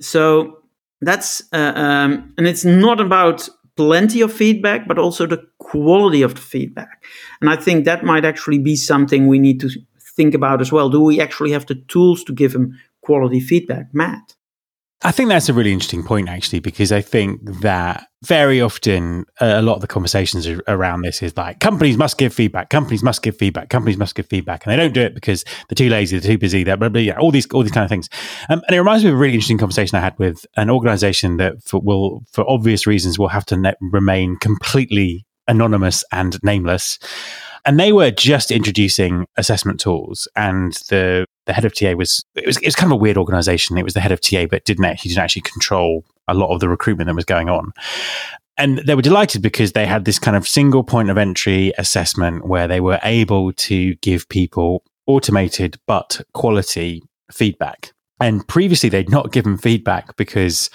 So 0.00 0.62
that's 1.00 1.42
uh, 1.52 1.72
um, 1.74 2.32
and 2.38 2.46
it's 2.46 2.64
not 2.64 3.00
about 3.00 3.48
plenty 3.76 4.20
of 4.20 4.32
feedback 4.32 4.86
but 4.86 4.98
also 4.98 5.26
the 5.26 5.44
quality 5.72 6.22
of 6.22 6.34
the 6.34 6.40
feedback 6.40 7.02
and 7.40 7.50
i 7.50 7.56
think 7.56 7.84
that 7.84 8.04
might 8.04 8.24
actually 8.24 8.58
be 8.58 8.76
something 8.76 9.26
we 9.26 9.38
need 9.38 9.58
to 9.60 9.70
think 10.14 10.34
about 10.34 10.60
as 10.60 10.72
well. 10.72 10.88
Do 10.88 11.00
we 11.00 11.20
actually 11.20 11.52
have 11.52 11.66
the 11.66 11.76
tools 11.88 12.24
to 12.24 12.32
give 12.32 12.52
them 12.52 12.78
quality 13.02 13.40
feedback, 13.40 13.86
Matt? 13.92 14.36
I 15.04 15.10
think 15.10 15.30
that's 15.30 15.48
a 15.48 15.52
really 15.52 15.72
interesting 15.72 16.04
point, 16.04 16.28
actually, 16.28 16.60
because 16.60 16.92
I 16.92 17.00
think 17.00 17.40
that 17.62 18.06
very 18.22 18.60
often 18.60 19.24
uh, 19.40 19.54
a 19.56 19.62
lot 19.62 19.74
of 19.74 19.80
the 19.80 19.88
conversations 19.88 20.46
around 20.68 21.02
this 21.02 21.24
is 21.24 21.36
like 21.36 21.58
companies 21.58 21.96
must 21.96 22.18
give 22.18 22.32
feedback, 22.32 22.70
companies 22.70 23.02
must 23.02 23.20
give 23.20 23.36
feedback, 23.36 23.68
companies 23.68 23.96
must 23.96 24.14
give 24.14 24.26
feedback, 24.26 24.64
and 24.64 24.72
they 24.72 24.76
don't 24.76 24.94
do 24.94 25.00
it 25.00 25.12
because 25.12 25.44
they're 25.68 25.74
too 25.74 25.88
lazy, 25.88 26.16
they're 26.16 26.30
too 26.30 26.38
busy, 26.38 26.62
they're 26.62 26.76
blah, 26.76 26.88
blah, 26.88 27.00
yeah, 27.00 27.18
all 27.18 27.32
these 27.32 27.50
all 27.50 27.64
these 27.64 27.72
kind 27.72 27.82
of 27.82 27.90
things. 27.90 28.08
Um, 28.48 28.62
and 28.68 28.76
it 28.76 28.78
reminds 28.78 29.02
me 29.02 29.10
of 29.10 29.16
a 29.16 29.18
really 29.18 29.34
interesting 29.34 29.58
conversation 29.58 29.98
I 29.98 30.02
had 30.02 30.16
with 30.20 30.46
an 30.56 30.70
organization 30.70 31.38
that 31.38 31.64
for, 31.64 31.80
will, 31.80 32.22
for 32.30 32.48
obvious 32.48 32.86
reasons, 32.86 33.18
will 33.18 33.26
have 33.26 33.46
to 33.46 33.56
ne- 33.56 33.74
remain 33.80 34.36
completely 34.36 35.26
anonymous 35.48 36.04
and 36.12 36.38
nameless. 36.42 36.98
And 37.64 37.78
they 37.78 37.92
were 37.92 38.10
just 38.10 38.50
introducing 38.50 39.26
assessment 39.36 39.78
tools, 39.78 40.26
and 40.34 40.72
the 40.88 41.26
the 41.46 41.52
head 41.52 41.64
of 41.64 41.74
TA 41.74 41.92
was 41.92 42.24
it 42.34 42.46
was 42.46 42.56
it 42.56 42.66
was 42.66 42.76
kind 42.76 42.92
of 42.92 42.96
a 42.96 43.00
weird 43.00 43.16
organization. 43.16 43.78
It 43.78 43.84
was 43.84 43.94
the 43.94 44.00
head 44.00 44.12
of 44.12 44.20
TA, 44.20 44.46
but 44.46 44.64
didn't 44.64 44.84
actually 44.84 45.10
didn't 45.10 45.22
actually 45.22 45.42
control 45.42 46.04
a 46.28 46.34
lot 46.34 46.52
of 46.52 46.60
the 46.60 46.68
recruitment 46.68 47.06
that 47.06 47.14
was 47.14 47.24
going 47.24 47.48
on. 47.48 47.72
And 48.58 48.78
they 48.78 48.94
were 48.94 49.02
delighted 49.02 49.42
because 49.42 49.72
they 49.72 49.86
had 49.86 50.04
this 50.04 50.18
kind 50.18 50.36
of 50.36 50.46
single 50.46 50.84
point 50.84 51.10
of 51.10 51.18
entry 51.18 51.72
assessment 51.78 52.46
where 52.46 52.68
they 52.68 52.80
were 52.80 53.00
able 53.02 53.52
to 53.52 53.94
give 53.96 54.28
people 54.28 54.84
automated 55.06 55.78
but 55.86 56.20
quality 56.34 57.02
feedback. 57.30 57.92
And 58.20 58.46
previously, 58.46 58.88
they'd 58.88 59.10
not 59.10 59.32
given 59.32 59.56
feedback 59.56 60.16
because 60.16 60.70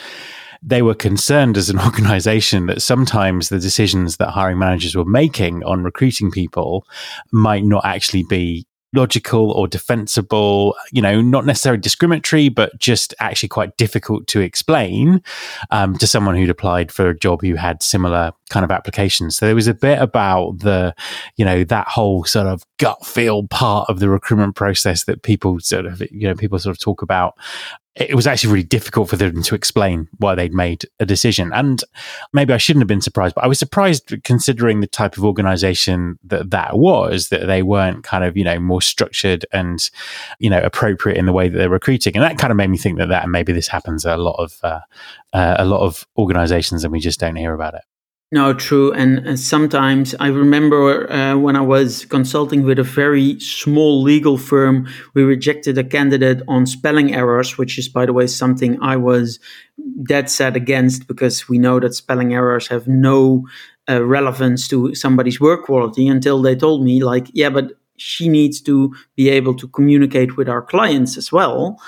they 0.62 0.82
were 0.82 0.96
concerned 0.96 1.58
as 1.58 1.70
an 1.70 1.80
organization 1.86 2.68
that 2.68 2.82
sometimes 2.82 3.50
the 3.50 3.60
decisions 3.60 4.18
that 4.18 4.30
hiring 4.30 4.60
managers 4.60 4.96
were 4.96 5.06
making 5.06 5.64
on 5.64 5.84
recruiting 5.84 6.32
people 6.32 6.86
might 7.32 7.64
not 7.64 7.86
actually 7.86 8.24
be 8.24 8.66
logical 8.94 9.52
or 9.52 9.68
defensible, 9.68 10.76
you 10.92 11.02
know, 11.02 11.22
not 11.22 11.46
necessarily 11.46 11.80
discriminatory, 11.80 12.50
but 12.50 12.78
just 12.80 13.14
actually 13.20 13.50
quite 13.50 13.76
difficult 13.78 14.28
to 14.28 14.40
explain 14.40 15.22
um, 15.72 15.98
to 15.98 16.08
someone 16.08 16.36
who'd 16.36 16.50
applied 16.50 16.92
for 16.92 17.10
a 17.10 17.18
job 17.18 17.42
who 17.42 17.56
had 17.56 17.84
similar 17.84 18.32
kind 18.50 18.64
of 18.64 18.72
applications. 18.72 19.38
So 19.38 19.46
there 19.46 19.56
was 19.56 19.68
a 19.68 19.74
bit 19.74 20.02
about 20.02 20.60
the, 20.60 20.96
you 21.36 21.44
know, 21.44 21.64
that 21.66 21.88
whole 21.88 22.24
sort 22.24 22.48
of 22.48 22.64
gut 22.78 23.06
feel 23.06 23.48
part 23.48 23.90
of 23.90 24.00
the 24.00 24.10
recruitment 24.10 24.56
process 24.56 25.04
that 25.04 25.22
people 25.22 25.60
sort 25.60 25.86
of, 25.86 26.02
you 26.12 26.28
know, 26.28 26.36
people 26.36 26.58
sort 26.58 26.76
of 26.76 26.80
talk 26.80 27.02
about 27.02 27.36
it 28.00 28.16
was 28.16 28.28
actually 28.28 28.54
really 28.54 28.64
difficult 28.64 29.10
for 29.10 29.16
them 29.16 29.42
to 29.42 29.56
explain 29.56 30.08
why 30.18 30.36
they'd 30.36 30.54
made 30.54 30.86
a 31.00 31.06
decision. 31.06 31.52
And 31.54 31.84
maybe 32.32 32.54
I 32.54 32.58
shouldn't 32.58 32.82
have 32.82 32.88
been 32.88 33.02
surprised, 33.02 33.36
but 33.36 33.44
I 33.44 33.48
was 33.48 33.60
surprised 33.60 34.14
considering 34.24 34.80
the 34.80 34.88
type 34.88 35.18
of 35.18 35.26
organization 35.26 36.20
that 36.24 36.52
that 36.52 36.78
was, 36.78 37.30
that 37.30 37.48
they 37.48 37.64
weren't 37.64 38.04
kind 38.04 38.24
of, 38.24 38.38
you 38.38 38.44
know, 38.44 38.60
more 38.60 38.82
structured 38.82 39.46
and, 39.52 39.90
you 40.40 40.50
know, 40.50 40.62
appropriate 40.62 41.18
in 41.18 41.26
the 41.26 41.34
way 41.34 41.50
that 41.50 41.58
they're 41.58 41.70
recruiting. 41.70 42.16
And 42.16 42.24
that 42.24 42.38
kind 42.38 42.52
of 42.52 42.58
made 42.58 42.70
me 42.70 42.78
think 42.78 43.00
that 43.00 43.10
that 43.10 43.30
maybe 43.30 43.52
this 43.52 43.68
happens 43.68 44.06
a 44.06 44.18
lot 44.18 44.36
of, 44.38 44.60
uh, 44.64 44.82
uh, 45.34 45.56
a 45.58 45.66
lot 45.66 45.82
of 45.82 46.06
organizations 46.18 46.84
and 46.84 46.92
we 46.92 47.00
just 47.00 47.20
don't 47.20 47.36
hear 47.36 47.54
about 47.54 47.74
it. 47.74 47.82
No, 48.30 48.54
true. 48.54 48.92
And 48.92 49.26
uh, 49.26 49.38
sometimes 49.38 50.14
I 50.20 50.28
remember 50.28 51.10
uh, 51.10 51.38
when 51.38 51.56
I 51.56 51.62
was 51.62 52.04
consulting 52.06 52.64
with 52.64 52.78
a 52.78 52.84
very 52.84 53.40
small 53.40 54.02
legal 54.02 54.38
firm, 54.38 54.86
we 55.14 55.24
rejected 55.24 55.78
a 55.78 55.84
candidate 55.84 56.42
on 56.46 56.66
spelling 56.66 57.16
errors, 57.16 57.58
which 57.58 57.78
is, 57.78 57.88
by 57.88 58.06
the 58.06 58.12
way, 58.12 58.28
something 58.28 58.78
I 58.82 58.98
was 58.98 59.40
dead 60.04 60.30
set 60.30 60.58
against 60.58 61.08
because 61.08 61.48
we 61.48 61.58
know 61.58 61.80
that 61.80 61.94
spelling 61.94 62.34
errors 62.34 62.68
have 62.68 62.86
no 62.86 63.48
uh, 63.90 64.04
relevance 64.04 64.68
to 64.68 64.94
somebody's 64.94 65.40
work 65.40 65.64
quality 65.64 66.06
until 66.10 66.42
they 66.42 66.56
told 66.56 66.84
me, 66.84 67.02
like, 67.02 67.28
yeah, 67.32 67.50
but 67.50 67.80
she 67.96 68.28
needs 68.28 68.60
to 68.62 68.94
be 69.16 69.30
able 69.30 69.56
to 69.56 69.70
communicate 69.70 70.36
with 70.36 70.50
our 70.50 70.62
clients 70.62 71.16
as 71.16 71.32
well. 71.32 71.82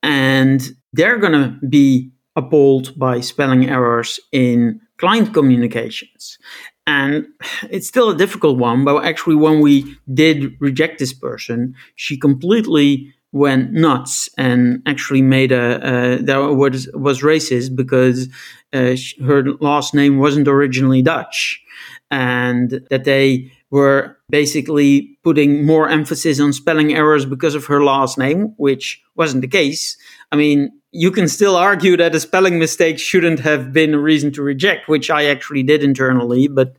And 0.00 0.62
they're 0.92 1.18
going 1.18 1.32
to 1.32 1.66
be 1.66 2.12
appalled 2.36 2.96
by 2.96 3.20
spelling 3.20 3.68
errors 3.68 4.20
in 4.30 4.80
client 5.02 5.34
communications. 5.34 6.38
And 6.86 7.26
it's 7.70 7.88
still 7.88 8.10
a 8.10 8.16
difficult 8.16 8.58
one, 8.58 8.84
but 8.84 9.04
actually, 9.04 9.34
when 9.36 9.60
we 9.60 9.96
did 10.12 10.56
reject 10.60 10.98
this 10.98 11.12
person, 11.12 11.74
she 11.96 12.16
completely 12.16 13.12
went 13.32 13.72
nuts 13.72 14.28
and 14.36 14.82
actually 14.86 15.22
made 15.22 15.52
a 15.52 15.64
uh, 15.90 16.18
that 16.22 16.36
was 16.36 16.88
was 16.94 17.22
racist 17.22 17.74
because 17.74 18.28
uh, 18.72 18.94
her 19.24 19.42
last 19.60 19.94
name 19.94 20.18
wasn't 20.18 20.48
originally 20.48 21.02
Dutch, 21.02 21.60
and 22.10 22.80
that 22.90 23.04
they 23.04 23.50
were 23.70 24.18
basically 24.28 25.18
putting 25.24 25.64
more 25.64 25.88
emphasis 25.88 26.40
on 26.40 26.52
spelling 26.52 26.94
errors 26.94 27.24
because 27.24 27.54
of 27.54 27.66
her 27.66 27.82
last 27.82 28.18
name, 28.18 28.54
which 28.56 29.02
wasn't 29.16 29.40
the 29.40 29.48
case. 29.48 29.96
I 30.30 30.36
mean, 30.36 30.70
you 30.92 31.10
can 31.10 31.26
still 31.26 31.56
argue 31.56 31.96
that 31.96 32.14
a 32.14 32.20
spelling 32.20 32.58
mistake 32.58 32.98
shouldn't 32.98 33.40
have 33.40 33.72
been 33.72 33.94
a 33.94 33.98
reason 33.98 34.30
to 34.32 34.42
reject, 34.42 34.88
which 34.88 35.10
I 35.10 35.24
actually 35.24 35.62
did 35.62 35.82
internally, 35.82 36.48
but 36.48 36.76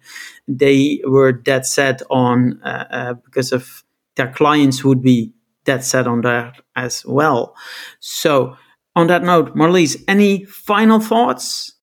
they 0.48 1.02
were 1.04 1.32
dead 1.32 1.66
set 1.66 2.02
on 2.12 2.62
uh, 2.64 2.86
uh, 2.92 3.14
because 3.14 3.52
of 3.52 3.84
their 4.16 4.32
clients 4.32 4.84
would 4.84 5.02
be 5.02 5.34
dead 5.66 5.84
set 5.84 6.06
on 6.06 6.22
that 6.22 6.62
as 6.76 7.04
well. 7.06 7.56
So, 8.00 8.56
on 8.96 9.08
that 9.08 9.24
note, 9.24 9.56
Marlies, 9.56 10.04
any 10.08 10.46
final 10.46 11.00
thoughts? 11.00 11.74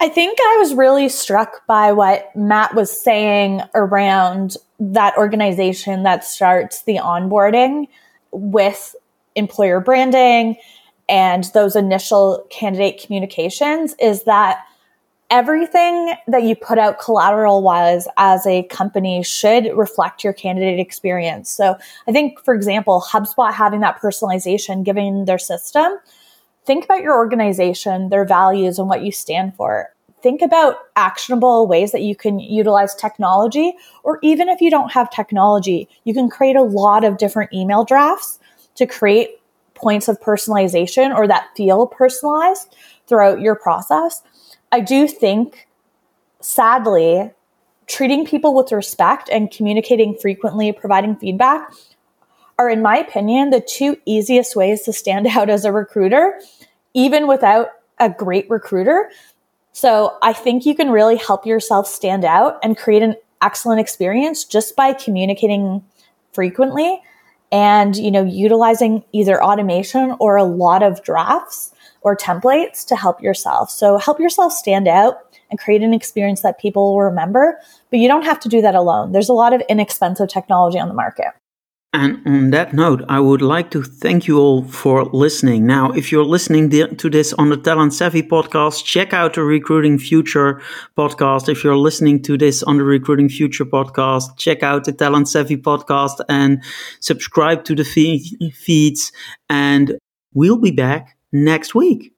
I 0.00 0.08
think 0.08 0.38
I 0.40 0.56
was 0.58 0.74
really 0.74 1.10
struck 1.10 1.66
by 1.66 1.92
what 1.92 2.34
Matt 2.34 2.74
was 2.74 2.90
saying 2.90 3.60
around 3.74 4.56
that 4.80 5.16
organization 5.18 6.02
that 6.04 6.24
starts 6.24 6.82
the 6.82 6.96
onboarding 6.96 7.88
with 8.32 8.96
employer 9.34 9.80
branding 9.80 10.56
and 11.08 11.44
those 11.54 11.76
initial 11.76 12.46
candidate 12.50 13.02
communications 13.04 13.94
is 14.00 14.24
that 14.24 14.64
everything 15.30 16.14
that 16.28 16.42
you 16.42 16.54
put 16.54 16.78
out 16.78 17.00
collateral 17.00 17.62
wise 17.62 18.06
as 18.16 18.46
a 18.46 18.62
company 18.64 19.22
should 19.22 19.66
reflect 19.74 20.22
your 20.22 20.32
candidate 20.32 20.78
experience. 20.78 21.50
So 21.50 21.76
I 22.06 22.12
think, 22.12 22.38
for 22.44 22.54
example, 22.54 23.04
HubSpot 23.10 23.52
having 23.52 23.80
that 23.80 24.00
personalization 24.00 24.84
given 24.84 25.24
their 25.24 25.38
system, 25.38 25.98
think 26.64 26.84
about 26.84 27.02
your 27.02 27.16
organization, 27.16 28.10
their 28.10 28.24
values, 28.24 28.78
and 28.78 28.88
what 28.88 29.02
you 29.02 29.12
stand 29.12 29.54
for. 29.56 29.90
Think 30.22 30.40
about 30.40 30.76
actionable 30.96 31.66
ways 31.66 31.92
that 31.92 32.02
you 32.02 32.16
can 32.16 32.38
utilize 32.38 32.94
technology, 32.94 33.74
or 34.04 34.18
even 34.22 34.48
if 34.48 34.60
you 34.60 34.70
don't 34.70 34.92
have 34.92 35.10
technology, 35.10 35.88
you 36.04 36.14
can 36.14 36.30
create 36.30 36.56
a 36.56 36.62
lot 36.62 37.04
of 37.04 37.18
different 37.18 37.52
email 37.52 37.84
drafts 37.84 38.38
to 38.76 38.86
create 38.86 39.40
points 39.74 40.08
of 40.08 40.20
personalization 40.20 41.14
or 41.14 41.26
that 41.26 41.48
feel 41.56 41.86
personalized 41.86 42.74
throughout 43.06 43.40
your 43.40 43.54
process. 43.54 44.22
I 44.72 44.80
do 44.80 45.06
think, 45.06 45.68
sadly, 46.40 47.30
treating 47.86 48.24
people 48.24 48.54
with 48.54 48.72
respect 48.72 49.28
and 49.28 49.50
communicating 49.50 50.16
frequently, 50.16 50.72
providing 50.72 51.16
feedback 51.16 51.72
are, 52.58 52.70
in 52.70 52.82
my 52.82 52.96
opinion, 52.96 53.50
the 53.50 53.60
two 53.60 53.96
easiest 54.06 54.56
ways 54.56 54.82
to 54.82 54.92
stand 54.92 55.26
out 55.30 55.50
as 55.50 55.64
a 55.64 55.72
recruiter, 55.72 56.40
even 56.94 57.26
without 57.26 57.68
a 57.98 58.08
great 58.08 58.48
recruiter. 58.48 59.10
So 59.72 60.16
I 60.22 60.32
think 60.32 60.66
you 60.66 60.74
can 60.74 60.90
really 60.90 61.16
help 61.16 61.46
yourself 61.46 61.86
stand 61.86 62.24
out 62.24 62.58
and 62.62 62.76
create 62.76 63.02
an 63.02 63.16
excellent 63.42 63.80
experience 63.80 64.44
just 64.44 64.76
by 64.76 64.92
communicating 64.92 65.84
frequently 66.32 67.00
and 67.54 67.94
you 67.96 68.10
know 68.10 68.24
utilizing 68.24 69.04
either 69.12 69.42
automation 69.42 70.16
or 70.18 70.36
a 70.36 70.42
lot 70.44 70.82
of 70.82 71.02
drafts 71.04 71.70
or 72.00 72.16
templates 72.16 72.84
to 72.84 72.96
help 72.96 73.22
yourself. 73.22 73.70
So 73.70 73.96
help 73.96 74.18
yourself 74.18 74.52
stand 74.52 74.88
out 74.88 75.18
and 75.50 75.58
create 75.58 75.80
an 75.80 75.94
experience 75.94 76.42
that 76.42 76.58
people 76.58 76.92
will 76.92 77.02
remember 77.02 77.60
but 77.90 78.00
you 78.00 78.08
don't 78.08 78.24
have 78.24 78.40
to 78.40 78.48
do 78.48 78.60
that 78.60 78.74
alone. 78.74 79.12
There's 79.12 79.28
a 79.28 79.32
lot 79.32 79.52
of 79.54 79.62
inexpensive 79.68 80.28
technology 80.28 80.80
on 80.80 80.88
the 80.88 80.94
market 80.94 81.28
and 81.94 82.20
on 82.26 82.50
that 82.50 82.74
note, 82.74 83.04
I 83.08 83.20
would 83.20 83.40
like 83.40 83.70
to 83.70 83.82
thank 83.84 84.26
you 84.26 84.40
all 84.40 84.64
for 84.64 85.04
listening. 85.04 85.64
Now, 85.64 85.92
if 85.92 86.10
you're 86.10 86.24
listening 86.24 86.68
to 86.70 87.08
this 87.08 87.32
on 87.34 87.50
the 87.50 87.56
Talent 87.56 87.94
Savvy 87.94 88.20
podcast, 88.20 88.84
check 88.84 89.12
out 89.12 89.34
the 89.34 89.44
Recruiting 89.44 89.98
Future 89.98 90.60
podcast. 90.98 91.48
If 91.48 91.62
you're 91.62 91.76
listening 91.76 92.20
to 92.22 92.36
this 92.36 92.64
on 92.64 92.78
the 92.78 92.84
Recruiting 92.84 93.28
Future 93.28 93.64
podcast, 93.64 94.36
check 94.36 94.64
out 94.64 94.84
the 94.84 94.92
Talent 94.92 95.28
Savvy 95.28 95.56
podcast 95.56 96.20
and 96.28 96.64
subscribe 96.98 97.62
to 97.66 97.76
the 97.76 97.84
feeds. 98.52 99.12
And 99.48 99.96
we'll 100.32 100.58
be 100.58 100.72
back 100.72 101.16
next 101.32 101.76
week. 101.76 102.12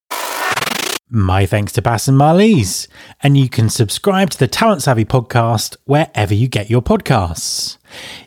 My 1.11 1.45
thanks 1.45 1.73
to 1.73 1.83
Bas 1.83 2.09
and 2.09 2.19
Marlies. 2.19 2.89
And 3.23 3.37
you 3.37 3.51
can 3.51 3.69
subscribe 3.69 4.31
to 4.31 4.39
the 4.39 4.49
Talent 4.49 4.83
Savvy 4.83 5.05
podcast 5.05 5.77
wherever 5.85 6.33
you 6.33 6.49
get 6.49 6.71
your 6.71 6.81
podcasts. 6.81 7.76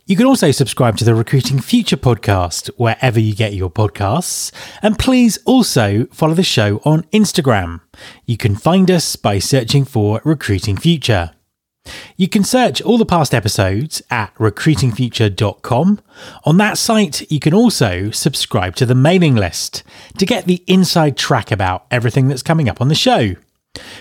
You 0.06 0.16
can 0.16 0.26
also 0.26 0.52
subscribe 0.52 0.98
to 0.98 1.06
the 1.06 1.16
Recruiting 1.16 1.60
Future 1.60 1.98
podcast 1.98 2.70
wherever 2.78 3.20
you 3.20 3.36
get 3.36 3.54
your 3.54 3.70
podcasts. 3.70 4.52
And 4.82 4.98
please 4.98 5.38
also 5.46 6.06
follow 6.08 6.34
the 6.34 6.44
show 6.44 6.82
on 6.86 7.04
Instagram. 7.14 7.82
You 8.26 8.38
can 8.38 8.56
find 8.56 8.90
us 8.90 9.16
by 9.16 9.40
searching 9.40 9.86
for 9.86 10.22
Recruiting 10.24 10.78
Future. 10.78 11.32
You 12.18 12.28
can 12.28 12.44
search 12.44 12.82
all 12.82 12.98
the 12.98 13.06
past 13.06 13.34
episodes 13.34 14.02
at 14.12 14.34
recruitingfuture.com. 14.36 16.00
On 16.44 16.58
that 16.58 16.78
site, 16.78 17.32
you 17.32 17.40
can 17.40 17.54
also 17.54 18.12
subscribe 18.12 18.76
to 18.76 18.86
the 18.86 18.96
mailing 18.96 19.36
list 19.36 19.84
to 20.18 20.26
get 20.26 20.46
the 20.46 20.64
inside 20.68 21.18
track 21.18 21.52
about 21.52 21.86
everything 21.90 22.28
that's 22.28 22.44
coming 22.44 22.70
up 22.70 22.82
on 22.82 22.90
the 22.90 22.96
show. 22.96 23.36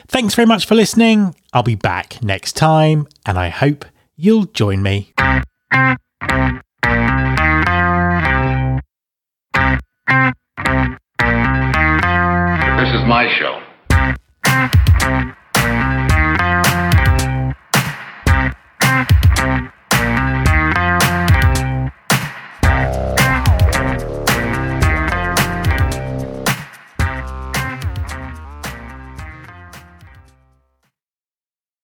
Thanks 0.06 0.34
very 0.34 0.46
much 0.46 0.66
for 0.66 0.74
listening. 0.74 1.34
I'll 1.52 1.62
be 1.62 1.74
back 1.74 2.22
next 2.22 2.54
time, 2.54 3.06
and 3.24 3.38
I 3.38 3.48
hope 3.48 3.84
you'll 4.18 4.44
join 4.46 4.82
me. 4.82 5.12
This 12.78 12.94
is 12.94 13.04
my 13.06 13.32
show. 13.38 13.67